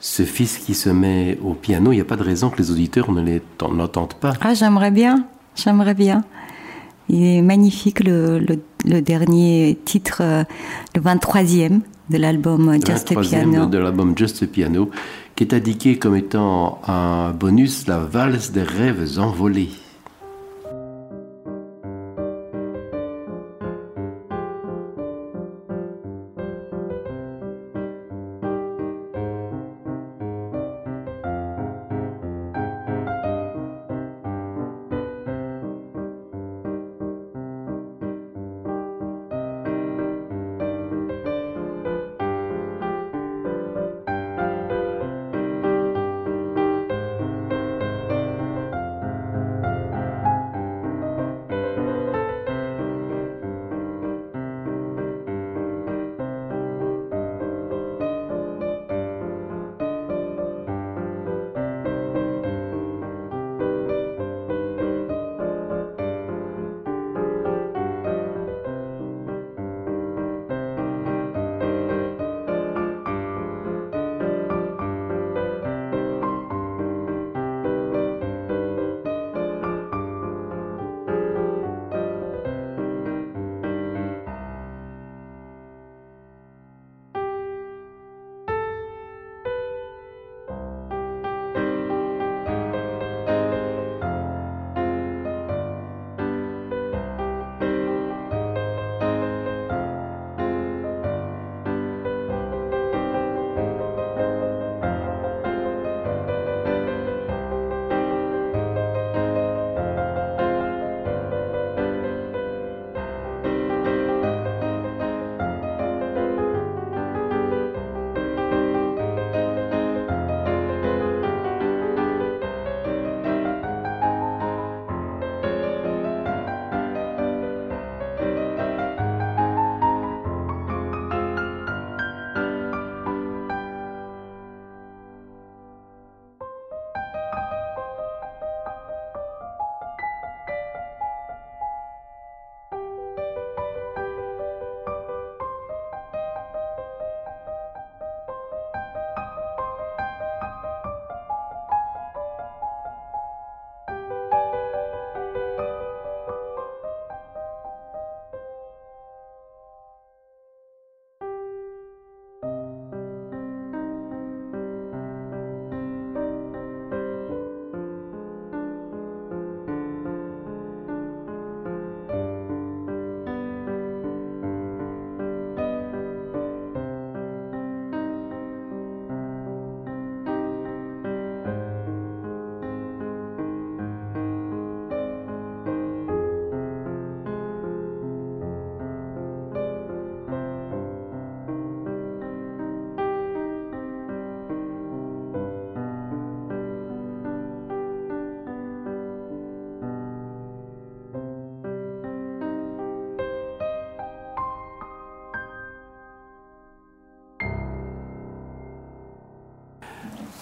[0.00, 2.70] ce fils qui se met au piano, il n'y a pas de raison que les
[2.70, 3.38] auditeurs ne
[3.72, 4.32] n'entendent pas.
[4.40, 5.24] Ah, j'aimerais bien,
[5.54, 6.24] j'aimerais bien.
[7.08, 10.44] Il est magnifique, le, le, le dernier titre, euh,
[10.94, 11.80] le 23e
[12.10, 13.66] de l'album Just a 23e Piano.
[13.66, 14.90] de l'album Just a Piano,
[15.36, 19.70] qui est indiqué comme étant un bonus, la valse des rêves envolés.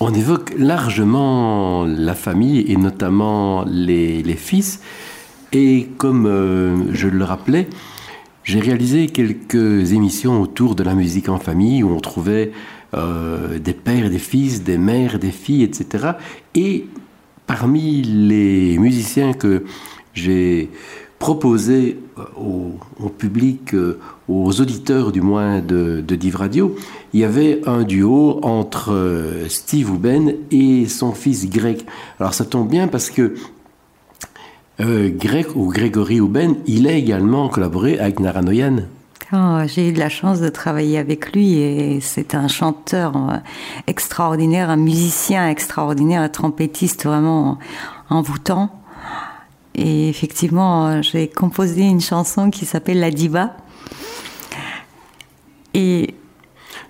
[0.05, 4.81] On évoque largement la famille et notamment les, fils.
[5.53, 7.69] Et comme euh, je le rappelais,
[8.43, 12.51] j'ai réalisé quelques émissions autour de la musique en famille où on trouvait
[12.95, 16.15] euh, des pères des fils, des mères des filles, etc.
[16.57, 16.87] Et
[17.47, 19.63] parmi les musiciens que
[20.15, 20.69] j'ai
[21.21, 22.23] proposés euh,
[22.99, 23.73] au, public,
[24.27, 26.75] aux auditeurs du moins de, de Div Radio,
[27.13, 31.83] il y avait un duo entre euh, Steve Ouben et son fils Greg.
[32.19, 33.35] Alors ça tombe bien parce que
[34.81, 38.85] euh, Greg ou Grégory Ouben, il a également collaboré avec Naranoyan.
[39.35, 43.37] Oh, J'ai eu de la chance de travailler avec lui et c'est un chanteur euh,
[43.87, 47.59] extraordinaire, un musicien extraordinaire, un trompettiste vraiment
[48.09, 48.71] envoûtant.
[49.75, 53.57] Et effectivement, j'ai composé une chanson qui s'appelle La Diva.
[55.73, 56.15] Et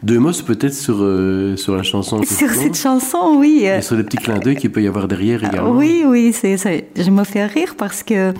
[0.02, 2.22] Deux mots peut-être sur, euh, sur la chanson.
[2.24, 3.62] sur cette chanson, oui.
[3.66, 5.70] euh, Et sur les petits clins d'œil qu'il peut y avoir derrière également.
[5.70, 8.34] Oui, oui, c'est, je me fais rire parce que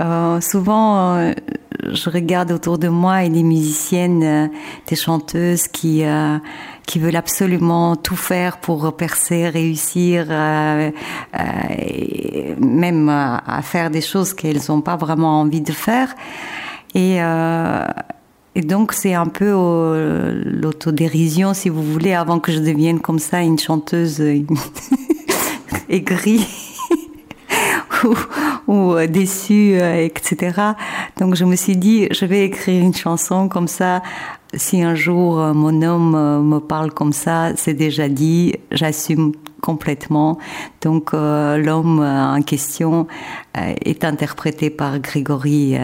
[0.00, 1.32] euh, souvent euh,
[1.92, 4.50] je regarde autour de moi et des musiciennes,
[4.86, 6.04] des chanteuses qui
[6.86, 10.26] qui veulent absolument tout faire pour percer, réussir,
[11.78, 16.14] et même à faire des choses qu'elles n'ont pas vraiment envie de faire.
[16.94, 17.18] Et
[18.54, 23.20] et donc c'est un peu euh, l'autodérision, si vous voulez, avant que je devienne comme
[23.20, 24.40] ça une chanteuse euh,
[25.88, 26.46] aigrie.
[28.66, 30.72] ou déçu, etc.
[31.18, 34.02] Donc je me suis dit, je vais écrire une chanson comme ça.
[34.54, 40.38] Si un jour mon homme me parle comme ça, c'est déjà dit, j'assume complètement.
[40.80, 43.06] Donc l'homme en question
[43.54, 45.76] est interprété par Grégory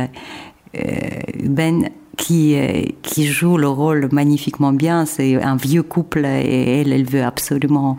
[1.45, 2.57] Ben qui,
[3.03, 5.07] qui joue le rôle magnifiquement bien.
[5.07, 7.97] C'est un vieux couple et elle, elle veut absolument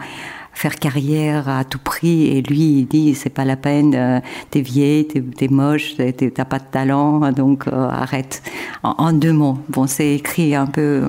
[0.58, 2.28] faire carrière à tout prix.
[2.28, 4.20] Et lui il dit c'est pas la peine euh,
[4.50, 8.42] t'es vieille t'es moche t'as pas de talent donc euh, arrête.
[8.84, 9.60] En, deux mots.
[9.70, 11.04] Bon c'est écrit un peu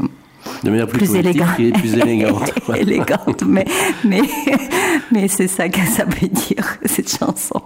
[0.63, 1.57] de manière plus, élégante.
[1.57, 2.53] plus élégante.
[2.77, 3.65] Élégante mais
[4.05, 4.23] mais
[5.13, 7.63] mais c'est ça que ça veut dire cette chanson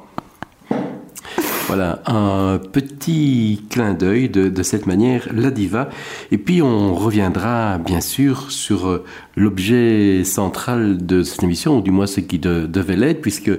[1.67, 5.89] voilà, un petit clin d'œil de, de, cette manière, la diva.
[6.31, 9.05] Et puis on reviendra bien sûr sur euh,
[9.37, 13.59] l'objet central de cette émission, ou du moins ce qui de, devait l'être, puisque euh,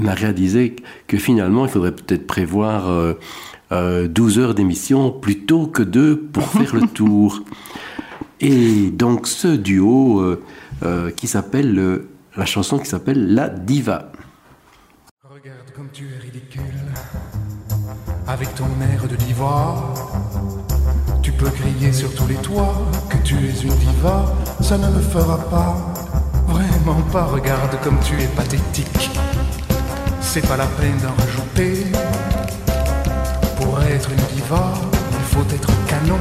[0.00, 0.76] on a réalisé
[1.06, 3.14] que finalement il faudrait peut-être prévoir euh,
[3.72, 7.42] euh, 12 heures d'émission plutôt que deux pour faire le tour.
[8.40, 10.42] Et donc ce duo euh,
[10.84, 12.02] euh, qui s'appelle,
[12.36, 14.12] la chanson qui s'appelle La Diva.
[15.24, 16.15] Regarde comme tu es
[18.28, 19.76] avec ton air de diva.
[21.22, 22.74] Tu peux crier sur tous les toits
[23.08, 24.26] que tu es une diva,
[24.60, 25.76] ça ne le fera pas.
[26.46, 29.10] Vraiment pas, regarde comme tu es pathétique.
[30.20, 31.86] C'est pas la peine d'en rajouter.
[33.56, 34.72] Pour être une diva,
[35.12, 36.18] il faut être canon,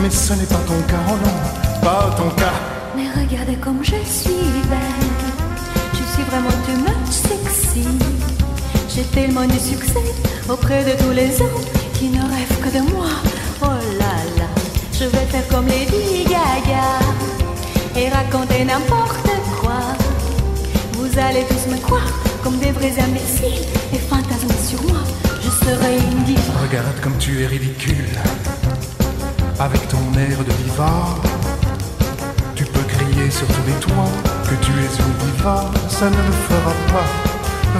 [0.00, 2.54] mais ce n'est pas ton cas, oh non, pas ton cas.
[2.96, 4.32] Mais regarde comme je suis
[4.68, 5.08] belle,
[5.92, 7.86] je suis vraiment too sexy.
[8.88, 11.64] J'ai tellement de succès auprès de tous les hommes
[11.94, 13.06] qui ne rêvent que de moi.
[13.62, 13.66] Oh
[13.98, 14.48] là là,
[14.92, 16.98] je vais faire comme Lady Gaga
[17.96, 19.30] et raconter n'importe
[19.60, 19.80] quoi.
[20.92, 22.10] Vous allez tous me croire
[22.42, 25.00] comme des vrais imbéciles et fantasmer sur moi.
[25.42, 26.42] Je serai une diva.
[26.62, 28.18] Regarde comme tu es ridicule
[29.58, 30.90] avec ton air de diva.
[32.54, 34.12] Tu peux crier sur tous les toits
[34.44, 37.08] que tu es une diva, ça ne le fera pas.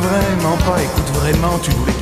[0.00, 1.97] Vraiment pas, écoute vraiment, tu nous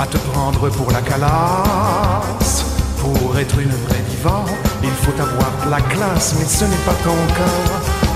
[0.00, 2.64] À te prendre pour la calasse.
[2.98, 4.44] Pour être une vraie diva,
[4.82, 7.58] il faut avoir de la classe, mais ce n'est pas ton cas,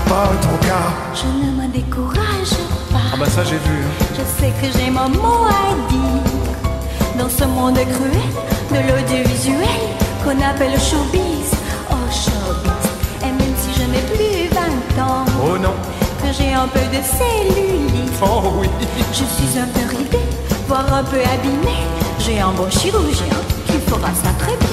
[0.07, 0.93] pas ton cas.
[1.13, 2.57] Je ne me décourage
[2.91, 2.99] pas.
[3.13, 3.83] Ah bah ça j'ai vu.
[4.13, 7.17] Je sais que j'ai mon mot à dire.
[7.17, 8.29] Dans ce monde cruel
[8.71, 9.81] de l'audiovisuel
[10.23, 11.51] qu'on appelle showbiz.
[11.91, 12.85] Oh showbiz.
[13.23, 15.25] Et même si je n'ai plus 20 ans.
[15.43, 15.75] Oh non
[16.37, 18.11] j'ai un peu de cellulite.
[18.21, 18.67] Oh oui.
[19.11, 20.17] Je suis un peu ridée,
[20.67, 21.77] voire un peu abîmée.
[22.19, 23.37] J'ai un bon chirurgien
[23.67, 24.72] qui fera ça très bien.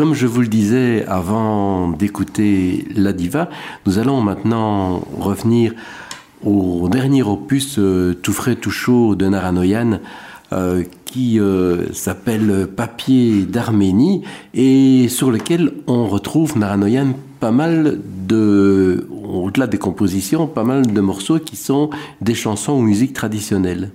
[0.00, 3.50] Comme je vous le disais avant d'écouter La Diva,
[3.84, 5.74] nous allons maintenant revenir
[6.42, 10.00] au dernier opus euh, tout frais, tout chaud de Naranoyan,
[10.54, 14.22] euh, qui euh, s'appelle Papier d'Arménie
[14.54, 21.00] et sur lequel on retrouve Naranoyan pas mal de, au-delà des compositions, pas mal de
[21.02, 21.90] morceaux qui sont
[22.22, 23.90] des chansons ou musique traditionnelles.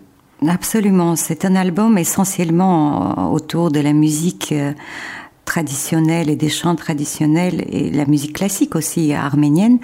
[0.47, 4.53] Absolument, c'est un album essentiellement autour de la musique
[5.45, 9.79] traditionnelle et des chants traditionnels et la musique classique aussi arménienne.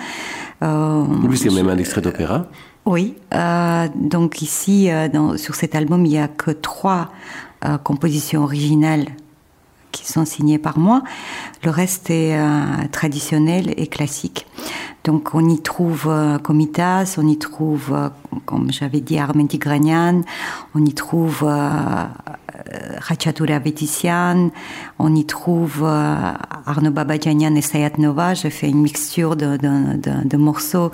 [0.63, 2.47] Euh, oui, c'est même un extrait d'opéra.
[2.85, 7.11] Oui, euh, donc ici, euh, dans, sur cet album, il n'y a que trois
[7.63, 9.05] euh, compositions originales
[9.91, 11.03] qui sont signées par moi.
[11.63, 14.47] Le reste est euh, traditionnel et classique.
[15.03, 18.09] Donc on y trouve euh, Komitas, on y trouve, euh,
[18.45, 20.21] comme j'avais dit, Armen Tigranian,
[20.73, 21.45] on y trouve
[22.71, 24.51] euh, Khachatura Vétician,
[24.99, 26.33] on y trouve euh,
[26.65, 28.33] Arnaud Babadjanian et Sayat Nova.
[28.33, 30.91] J'ai fait une mixture de, morceaux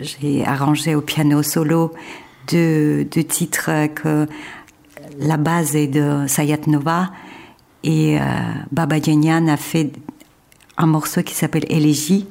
[0.00, 1.92] j'ai arrangé au piano solo
[2.48, 4.26] deux, titres que
[5.18, 7.10] la base est de Sayat Nova
[7.82, 8.22] et euh,
[8.76, 9.92] a fait
[10.78, 12.26] un morceau qui s'appelle Élégie,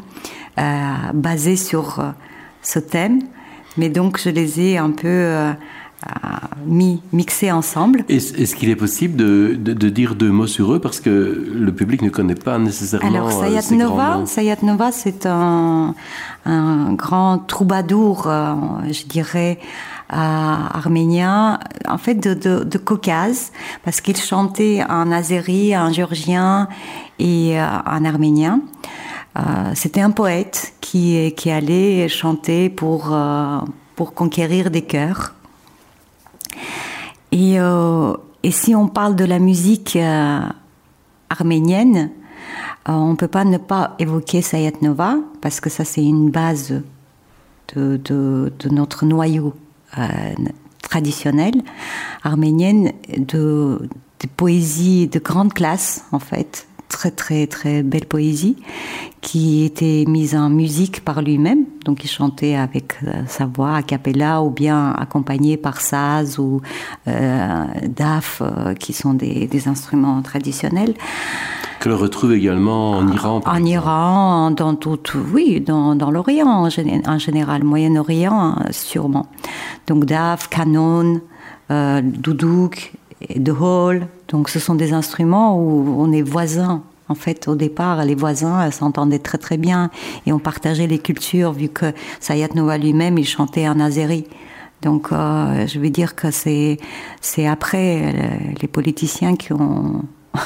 [0.60, 2.12] euh, basé sur euh,
[2.62, 3.22] ce thème.
[3.78, 5.54] Mais donc je les ai un peu euh, euh,
[6.66, 8.06] mis, mixés ensemble.
[8.10, 11.72] Est-ce qu'il est possible de, de, de dire deux mots sur eux parce que le
[11.74, 15.94] public ne connaît pas nécessairement Alors euh, Sayat ces Nova, Sayat Nova, c'est un,
[16.46, 18.54] un grand troubadour, euh,
[18.92, 19.60] je dirais,
[20.14, 23.52] euh, arménien, en fait de, de, de Caucase,
[23.84, 26.68] parce qu'il chantait en azéri, en géorgien
[27.20, 28.62] et euh, en arménien.
[29.38, 29.42] Euh,
[29.74, 33.14] C'était un poète qui, qui allait chanter pour,
[33.96, 35.35] pour conquérir des cœurs.
[37.32, 38.14] Et, euh,
[38.44, 40.40] et si on parle de la musique euh,
[41.30, 42.12] arménienne,
[42.88, 46.30] euh, on ne peut pas ne pas évoquer Sayat Nova, parce que ça c'est une
[46.30, 46.82] base
[47.76, 49.54] de, notre noyau
[50.82, 51.54] traditionnel
[52.24, 53.90] arménienne, de,
[54.20, 58.56] de poésie de grande classe en fait, très très très belle poésie,
[59.22, 63.84] qui était mise en musique par lui-même, donc il chantait avec euh, sa voix a
[63.84, 66.62] cappella ou bien accompagné par saz ou
[67.08, 70.94] euh, daf, euh, qui sont des, des instruments traditionnels.
[71.80, 73.42] que l'on retrouve également en Iran.
[73.42, 73.70] par En exemple.
[73.74, 75.00] Iran, dans tout,
[75.34, 79.28] oui, dans, dans l'Orient en, gén- en général, Moyen-Orient sûrement.
[79.88, 81.22] Donc daf, canon,
[81.72, 82.94] euh, doudouk,
[83.36, 84.08] de hall.
[84.28, 86.84] Donc ce sont des instruments où on est voisins.
[87.08, 89.92] En fait, au départ, les voisins s'entendaient très très bien
[90.26, 94.26] et on partageait les cultures vu que Sayat Nova lui-même, il chantait en azéri.
[94.82, 96.78] Donc, euh, je veux dire que c'est
[97.48, 100.04] après euh, les politiciens qui ont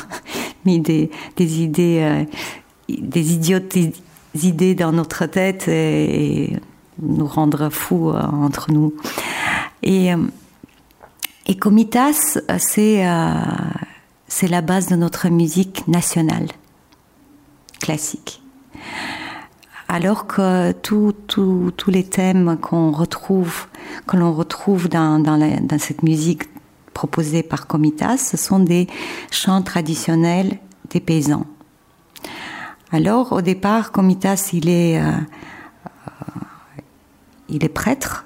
[0.65, 2.23] mis des, des idées, euh,
[2.87, 3.75] des idiotes
[4.41, 6.55] idées dans notre tête et,
[7.01, 8.93] nous rendre fous entre nous.
[9.83, 10.11] Et,
[11.49, 13.33] et Comitas, euh, c'est euh,
[14.27, 16.47] c'est la base de notre musique nationale,
[17.81, 18.43] classique.
[19.87, 23.65] Alors que tous les thèmes qu'on retrouve,
[24.05, 26.43] que l'on retrouve dans, dans, cette musique
[26.93, 28.85] proposée par Comitas, ce sont des
[29.31, 30.59] chants traditionnels
[30.91, 31.47] des paysans.
[32.91, 35.11] Alors, au départ, Comitas, il est, euh,
[37.49, 38.25] il est prêtre,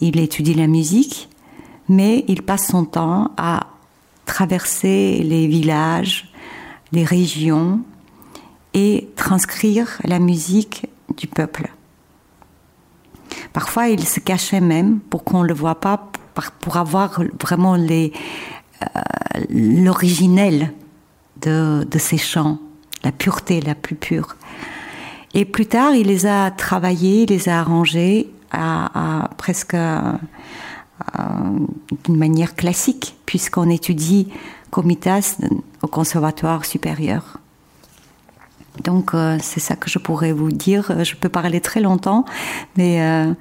[0.00, 1.28] il étudie la musique,
[1.88, 3.66] mais il passe son temps à
[4.26, 6.32] traverser les villages,
[6.92, 7.80] les régions
[8.74, 10.86] et transcrire la musique
[11.16, 11.70] du peuple.
[13.52, 16.10] Parfois, il se cachait même pour qu'on ne le voit pas,
[16.60, 18.08] pour avoir vraiment euh,
[19.50, 20.72] l'originel
[21.40, 22.58] de, de ces chants,
[23.04, 24.36] la pureté la plus pure.
[25.34, 29.76] Et plus tard, il les a travaillés, il les a arrangés à, presque
[32.04, 34.28] d'une manière classique, puisqu'on étudie
[34.70, 35.36] Comitas
[35.82, 37.38] au conservatoire supérieur.
[38.84, 41.04] Donc euh, c'est ça que je pourrais vous dire.
[41.04, 42.24] Je peux parler très longtemps,
[42.76, 43.32] mais euh,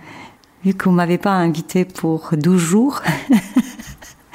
[0.65, 3.01] vu que vous m'avez pas invité pour 12 jours,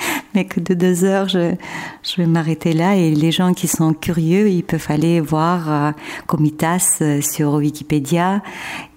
[0.35, 1.55] mais que de deux heures, je,
[2.03, 2.97] je vais m'arrêter là.
[2.97, 5.93] Et les gens qui sont curieux, ils peuvent aller voir euh,
[6.27, 8.43] Comitas euh, sur Wikipédia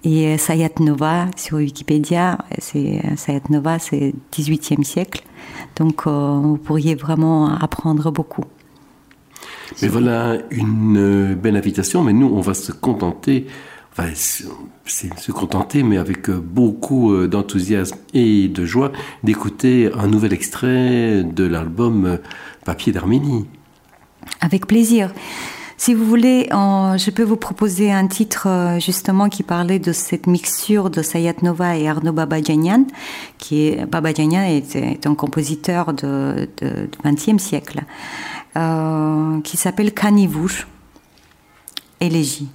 [0.04, 2.38] et euh, Sayat Nova sur Wikipédia.
[2.58, 5.24] Sayat Nova, c'est 18e siècle.
[5.76, 8.44] Donc vous pourriez vraiment apprendre beaucoup.
[9.82, 13.46] Mais voilà une belle invitation, mais nous, on va se contenter,
[14.84, 18.92] c'est se contenter, mais avec euh, beaucoup euh, d'enthousiasme et de joie,
[19.24, 22.16] d'écouter un nouvel extrait de l'album euh,
[22.64, 23.46] Papier d'Arménie.
[24.40, 25.12] Avec plaisir.
[25.76, 30.90] Si vous voulez, je peux vous proposer un titre justement qui parlait de cette mixture
[30.90, 32.84] de Sayat Nova et Arnaud Babadjanian,
[33.38, 36.06] qui est est, un compositeur du
[37.02, 37.80] XXe siècle,
[39.42, 40.68] qui s'appelle Kanivouche,
[41.98, 42.50] élégie.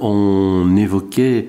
[0.00, 1.48] On évoquait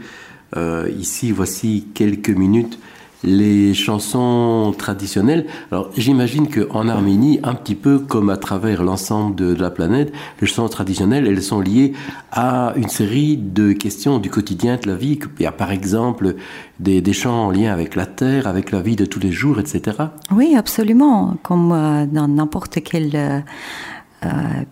[0.55, 2.79] euh, ici, voici quelques minutes,
[3.23, 5.47] les chansons traditionnelles.
[5.71, 10.47] Alors j'imagine qu'en Arménie, un petit peu comme à travers l'ensemble de, la planète, les
[10.47, 11.93] chansons traditionnelles, elles sont liées
[12.31, 15.17] à une série de questions du quotidien de la vie.
[15.39, 16.35] Il y a par exemple
[16.79, 19.97] des, chants en lien avec la terre, avec la vie de tous les jours, etc.
[20.31, 21.35] Oui, absolument.
[21.41, 23.11] Comme euh, dans n'importe quel...
[23.15, 23.39] Euh,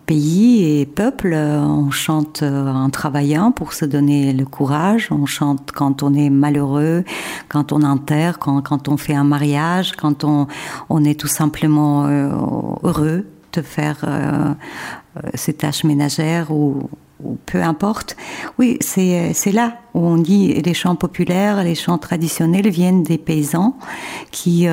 [0.06, 5.72] pays et peuple, on chante euh, en travaillant pour se donner le courage, on chante
[5.72, 7.04] quand on est malheureux,
[7.48, 10.46] quand on enterre, quand, quand on fait un mariage, quand on,
[10.88, 12.30] on est tout simplement euh,
[12.82, 14.54] heureux de faire euh,
[15.34, 16.88] ses tâches ménagères ou
[17.46, 18.16] peu importe.
[18.58, 23.78] Oui, c'est là où on dit les chants populaires, les chants traditionnels viennent des paysans
[24.30, 24.68] qui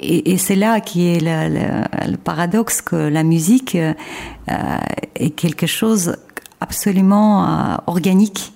[0.00, 4.78] et, c'est là qui est le, le, paradoxe que la musique euh,
[5.14, 6.16] est quelque chose
[6.60, 8.52] absolument euh, organique.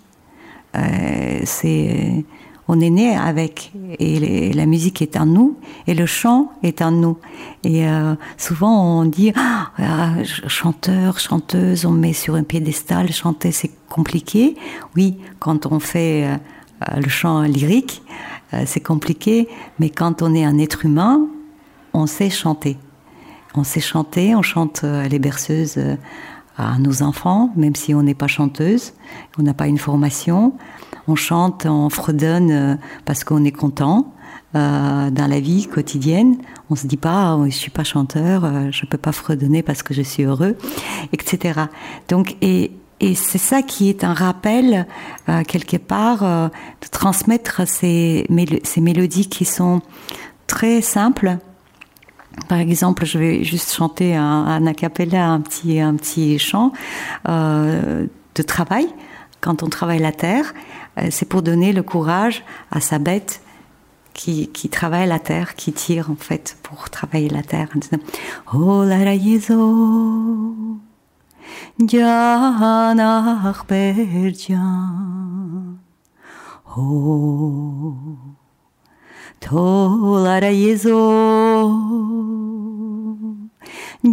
[0.76, 1.40] Euh,
[2.68, 6.92] on est né avec et la musique est en nous et le chant est en
[6.92, 7.18] nous
[7.64, 7.84] et
[8.38, 10.14] souvent on dit ah,
[10.46, 14.56] chanteur chanteuse on met sur un piédestal chanter c'est compliqué
[14.96, 16.26] oui quand on fait
[16.96, 18.02] le chant lyrique
[18.54, 19.48] euh, c'est compliqué,
[19.78, 21.26] mais quand on est un être humain,
[21.94, 22.76] on sait chanter.
[23.54, 25.96] On sait chanter, on chante euh, les berceuses euh,
[26.58, 28.92] à nos enfants, même si on n'est pas chanteuse,
[29.38, 30.54] on n'a pas une formation.
[31.08, 34.12] On chante, on fredonne parce qu'on est content.
[34.54, 36.36] Euh, dans la vie quotidienne,
[36.68, 39.82] on se dit pas, oh, je suis pas chanteur, euh, je peux pas fredonner parce
[39.82, 40.58] que je suis heureux,
[41.14, 41.58] etc.
[42.08, 42.70] Donc, et,
[43.02, 44.86] et c'est ça qui est un rappel,
[45.28, 48.28] euh, quelque part, euh, de transmettre ces,
[48.62, 49.82] ces, mélodies qui sont
[50.46, 51.38] très simples.
[52.48, 56.72] Par exemple, je vais juste chanter un, un acapella, un petit, un petit chant
[57.28, 58.06] euh,
[58.36, 58.86] de travail,
[59.40, 60.54] quand on travaille la terre.
[61.10, 63.42] c'est pour donner le courage à sa bête
[64.14, 67.68] qui, qui, travaille la terre, qui tire en fait pour travailler la terre.
[68.54, 70.78] Oh la yezo.
[71.86, 75.78] canah bercan.
[76.64, 78.18] Ho
[79.40, 81.02] tolara yezo.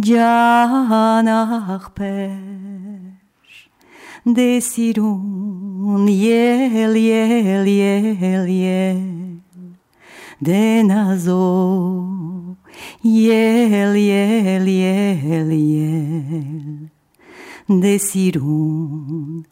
[0.06, 2.60] Canah ber.
[4.26, 9.40] Desirun yel yel yel yel.
[10.44, 12.56] Denazo.
[13.02, 16.90] Yel yel yel yel.
[17.70, 19.44] Decirun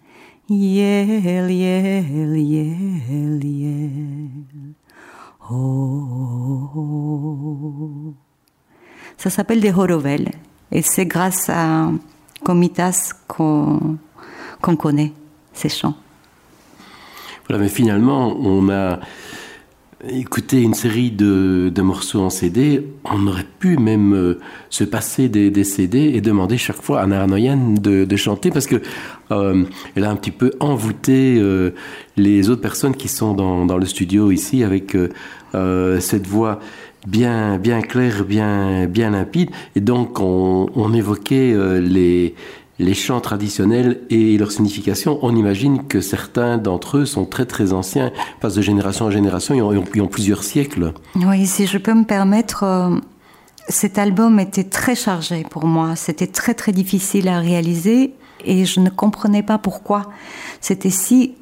[0.48, 4.74] yel yel yel yel
[5.50, 6.28] oh.
[9.16, 10.30] Ça s'appelle des horovel
[10.72, 11.90] et c'est grâce à
[12.44, 13.98] Comitas qu'on
[14.62, 15.12] qu connaît
[15.52, 15.94] ces chants.
[17.48, 19.00] Voilà, mais finalement, on a
[20.06, 24.38] écouter une série de, de, morceaux en CD, on aurait pu même euh,
[24.70, 28.66] se passer des, des, CD et demander chaque fois à Naranoyan de, de chanter parce
[28.66, 28.80] que
[29.32, 29.64] euh,
[29.96, 31.70] elle a un petit peu envoûté euh,
[32.16, 34.96] les autres personnes qui sont dans, dans le studio ici avec
[36.00, 36.60] cette voix
[37.06, 39.50] bien bien claire, bien bien limpide.
[39.74, 42.34] Et donc on, on évoquait les
[42.78, 47.72] les chants traditionnels et leur signification, on imagine que certains d'entre eux sont très très
[47.72, 49.54] anciens, passent de génération en génération,
[49.94, 50.92] ils ont plusieurs siècles.
[51.16, 52.96] Oui, si je peux me permettre, euh,
[53.68, 58.14] cet album était très chargé pour moi, c'était très très difficile à réaliser
[58.44, 60.02] et je ne comprenais pas pourquoi
[60.60, 61.34] c'était si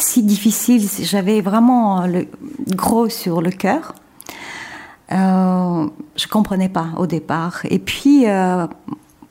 [0.00, 2.26] si difficile, j'avais vraiment le
[2.74, 3.94] gros sur le cœur.
[5.10, 5.86] Euh,
[6.16, 7.62] je comprenais pas au départ.
[7.70, 8.66] Et puis, euh,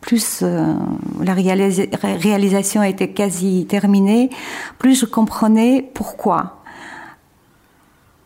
[0.01, 0.73] plus euh,
[1.21, 4.29] la réalisa réalisation était quasi terminée,
[4.77, 6.61] plus je comprenais pourquoi.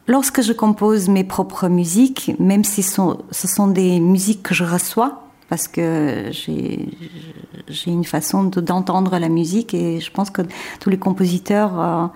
[0.07, 5.23] Lorsque je compose mes propres musiques, même si ce sont des musiques que je reçois,
[5.47, 6.87] parce que j'ai
[7.87, 10.41] une façon d'entendre de, la musique et je pense que
[10.79, 12.07] tous les compositeurs euh,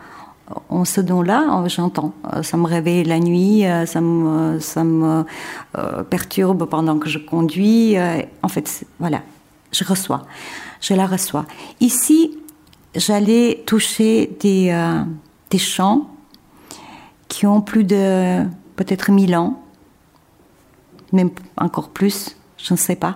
[0.69, 2.14] ont ce don-là, j'entends.
[2.44, 4.60] Ça me réveille la nuit, ça me,
[5.77, 7.95] euh, perturbe pendant que je conduis.
[8.41, 9.22] En fait, voilà,
[9.76, 10.26] je reçois,
[10.80, 11.45] je la reçois.
[11.81, 12.38] Ici,
[12.95, 15.03] j'allais toucher des, euh,
[15.49, 16.10] des chants
[17.27, 18.43] qui ont plus de
[18.77, 19.61] peut-être mille ans,
[21.11, 23.15] même encore plus, je ne sais pas.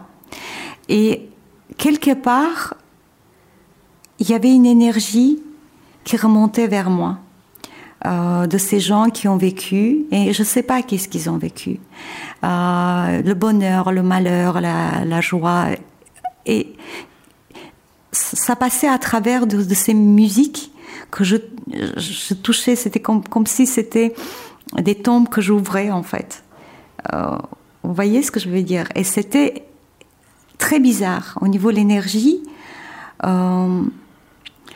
[0.89, 1.29] Et
[1.77, 2.73] quelque part,
[4.19, 5.41] il y avait une énergie
[6.03, 7.19] qui remontait vers moi.
[8.05, 11.37] Euh, de ces gens qui ont vécu, et je ne sais pas qu'est-ce qu'ils ont
[11.37, 11.81] vécu.
[12.45, 15.65] Euh, le bonheur, le malheur, la joie,
[16.45, 16.75] et
[18.11, 20.71] ça passait à travers de, ces musiques
[21.11, 21.37] que je,
[22.33, 22.75] touchais.
[22.75, 24.13] C'était comme, comme si c'était
[24.77, 26.43] des tombes que j'ouvrais en fait.
[27.13, 27.37] Euh,
[27.83, 28.87] vous voyez ce que je veux dire?
[28.95, 29.65] Et c'était
[30.57, 32.41] très bizarre au niveau de l'énergie.
[33.25, 33.83] Euh,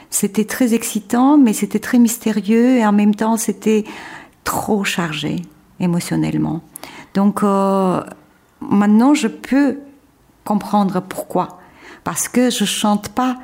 [0.10, 3.84] c'était très excitant, mais c'était très mystérieux et en même temps c'était
[4.44, 5.38] trop chargé
[5.80, 6.62] émotionnellement.
[7.14, 8.02] Donc euh,
[8.62, 9.78] maintenant je peux
[10.44, 11.60] comprendre pourquoi.
[12.04, 13.38] Parce que je chante pas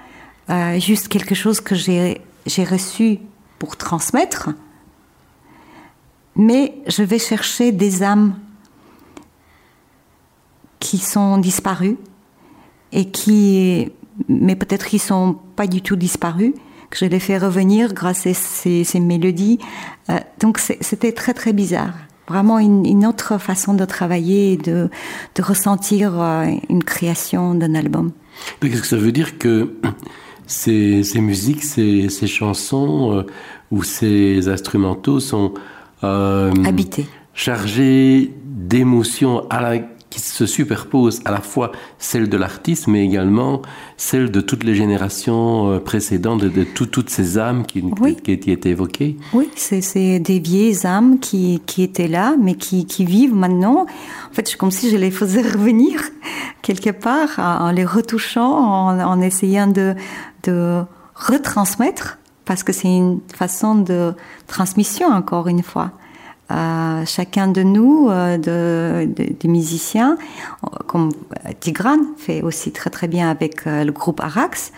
[0.49, 2.21] euh, juste quelque chose que j'ai
[2.65, 3.19] reçu
[3.57, 4.49] pour transmettre,
[6.35, 8.35] mais je vais chercher des âmes
[10.80, 11.97] qui sont disparues
[12.91, 13.91] et qui,
[14.27, 16.53] mais peut-être qu'ils sont pas du tout disparus,
[16.89, 19.59] que je les fais revenir grâce à ces, mélodies.
[20.09, 21.93] Euh, donc c'était très très bizarre.
[22.30, 24.89] Vraiment une, autre façon de travailler et de,
[25.35, 28.11] de ressentir euh, une création d'un album.
[28.61, 29.73] Qu'est-ce que ça veut dire que
[30.47, 33.23] ces, ces musiques, ces, ces chansons euh,
[33.72, 35.53] ou ces instrumentaux sont
[36.01, 39.80] habités, chargés d'émotions à la
[40.10, 43.61] qui se superpose à la fois celle de l'artiste, mais également
[43.98, 47.84] celle de toutes les générations euh, précédentes, de, toutes ces âmes qui,
[48.23, 49.18] qui, étaient évoquées.
[49.34, 53.86] Oui, c'est des vieilles âmes qui, qui, étaient là, mais qui, qui vivent maintenant.
[54.30, 56.02] En fait, c'est comme si je les faisais revenir
[56.61, 59.95] quelque part en les retouchant, en, en essayant de,
[60.44, 60.81] de
[61.15, 64.14] retransmettre, parce que c'est une façon de
[64.48, 65.91] transmission, encore une fois
[67.05, 70.17] chacun de nous, euh, de, des musiciens,
[70.88, 71.11] comme
[71.59, 74.71] Tigran fait aussi très très bien avec euh, le groupe Arax,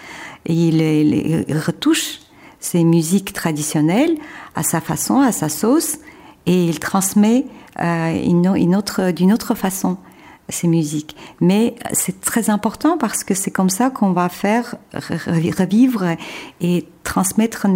[0.46, 2.20] il, retouche
[2.60, 4.18] ses musiques traditionnelles
[4.56, 5.98] à sa façon, à sa sauce,
[6.46, 7.46] et il transmet
[7.80, 9.98] euh, d'une autre façon
[10.50, 11.16] ces musiques.
[11.40, 16.18] Mais c'est très important parce que c'est comme ça qu'on va faire revivre
[16.60, 17.68] et transmettre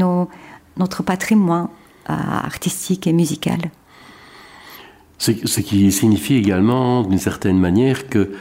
[0.75, 1.69] notre patrimoine
[2.07, 3.71] artistique et musical.
[5.17, 8.31] Ce, qui signifie également, d'une certaine manière, que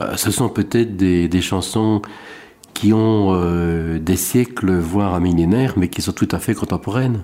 [0.00, 2.00] euh, ce sont peut-être des, chansons
[2.72, 7.22] qui ont euh, des siècles, voire un millénaire, mais qui sont tout à fait contemporaines.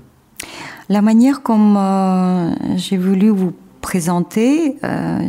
[0.88, 4.76] La manière comme euh, j'ai voulu vous présenter,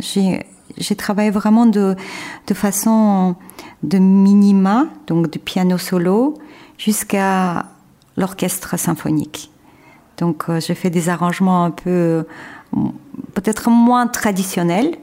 [0.00, 1.94] j'ai travaillé vraiment de,
[2.46, 3.36] de façon
[3.82, 6.34] de minima, donc du piano solo,
[6.76, 7.66] jusqu'à
[8.16, 9.50] l'orchestre symphonique.
[10.18, 12.26] Donc j'ai fait des arrangements un peu
[13.34, 14.96] peut-être moins traditionnels.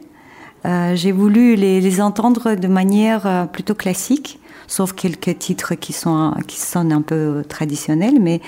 [0.66, 6.34] Euh, j'ai voulu les, entendre de manière euh, plutôt classique, sauf quelques titres qui, sont,
[6.48, 8.42] qui sonnent un peu traditionnels, mais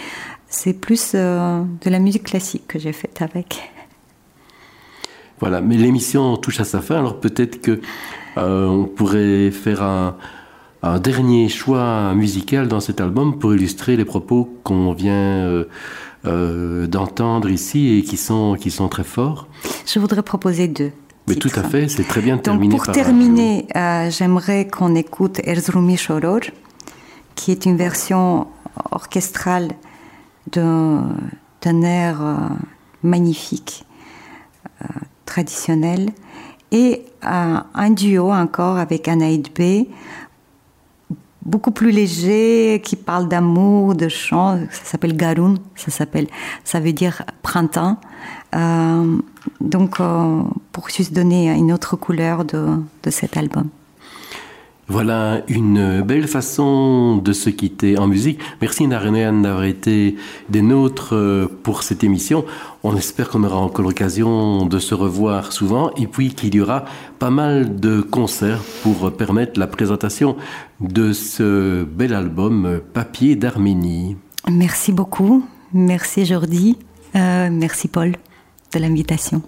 [0.47, 3.71] c'est plus euh, de la musique classique que j'ai faite avec.
[5.39, 7.79] Voilà, mais l'émission touche à sa fin, alors peut-être que
[8.35, 10.15] on pourrait faire un,
[10.99, 15.65] dernier choix musical dans cet album pour illustrer les propos qu'on vient
[16.25, 19.47] euh, d'entendre ici et qui sont, qui sont très forts.
[19.85, 20.91] Je voudrais proposer deux.
[21.27, 25.39] Mais tout à fait, c'est très bien de terminer pour terminer, euh, j'aimerais qu'on écoute
[25.43, 26.41] Erzrumi Shoror,
[27.35, 28.47] qui est une version
[28.91, 29.69] orchestrale
[30.51, 31.15] d'un
[31.83, 32.35] air euh,
[33.03, 33.85] magnifique,
[35.25, 36.09] traditionnel,
[36.71, 39.87] et un duo encore avec Anaïd B
[41.49, 44.59] beaucoup plus léger, qui parle d'amour, de chant.
[44.71, 46.27] Ça s'appelle Garun, ça s'appelle,
[46.63, 47.97] ça veut dire printemps.
[48.55, 49.17] Euh,
[49.59, 52.67] donc, euh, pour juste donner une autre couleur de,
[53.03, 53.69] de cet album.
[54.89, 58.39] Voilà une belle façon de se quitter en musique.
[58.59, 60.15] Merci Narenéane d'avoir été
[60.49, 62.43] des nôtres euh, pour cette émission.
[62.83, 66.85] On espère qu'on aura encore l'occasion de se revoir souvent et puis qu'il y aura
[67.19, 70.35] pas mal de concerts pour permettre la présentation
[70.79, 74.17] de ce bel album Papier d'Arménie.
[74.49, 75.45] Merci beaucoup.
[75.71, 76.77] Merci Jordi.
[77.15, 78.13] Euh, merci Paul
[78.73, 79.43] de l'invitation.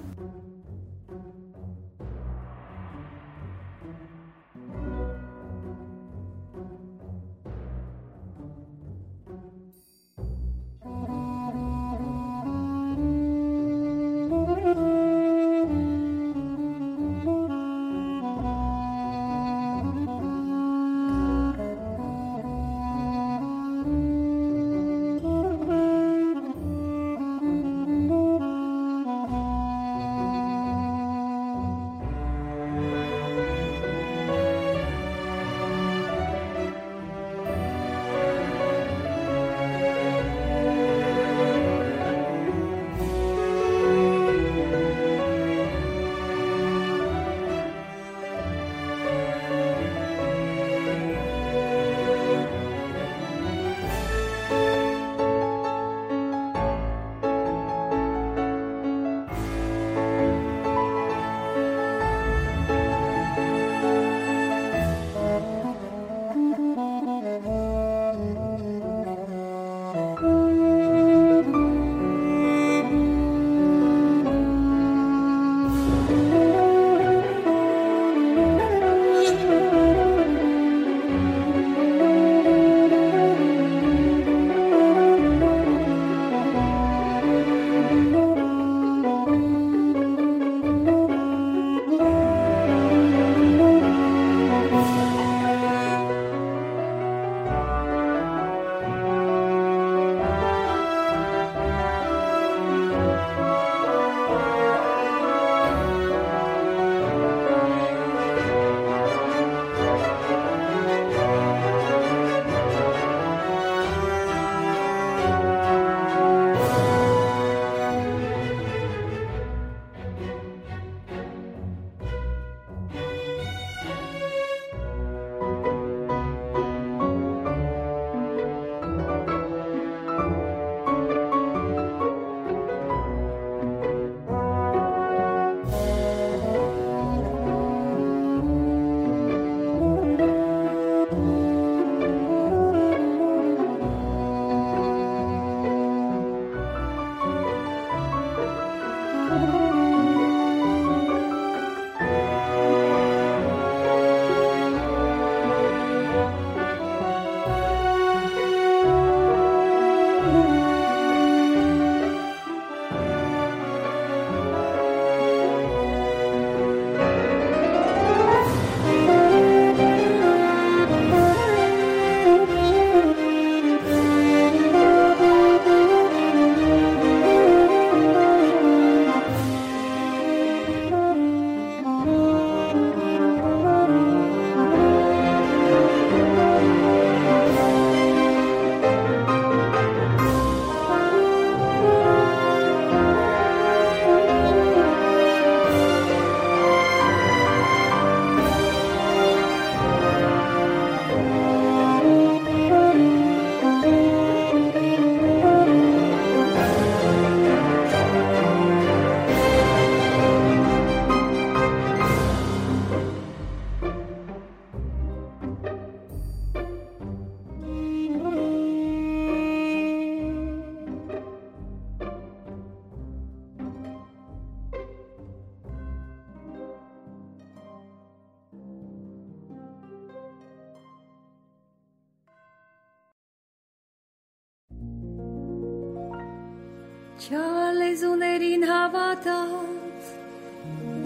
[237.22, 240.06] Չալեզուներին հավատաց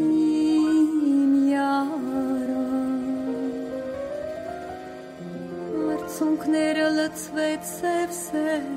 [0.04, 3.02] իմ յարան
[5.96, 8.70] Արցունքները լցվեց սև-սև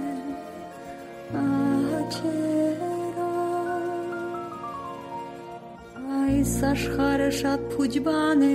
[1.44, 3.30] ահաչերա
[6.24, 8.52] Այս աշխարը շատ փուջ բան է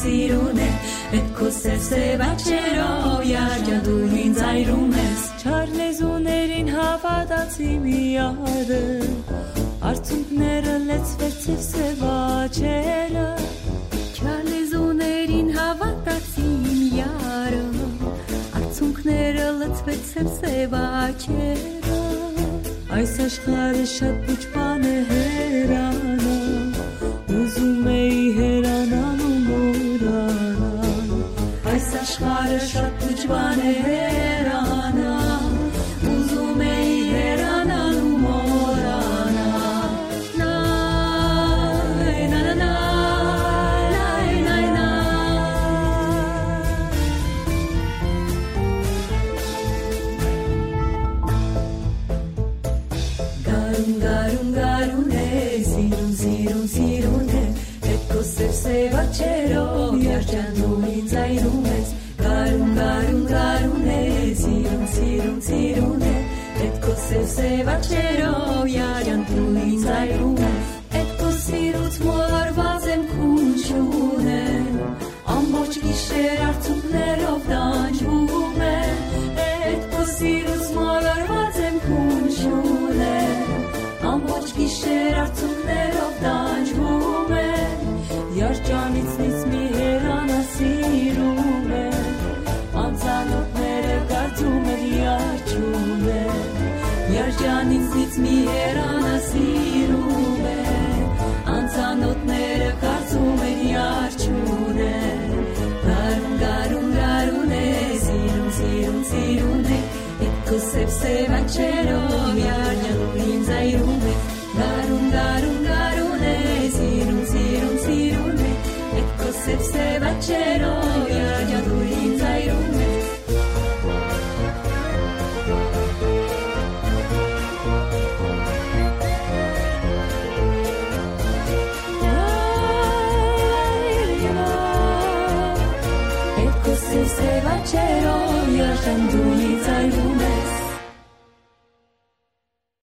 [0.00, 0.39] zero.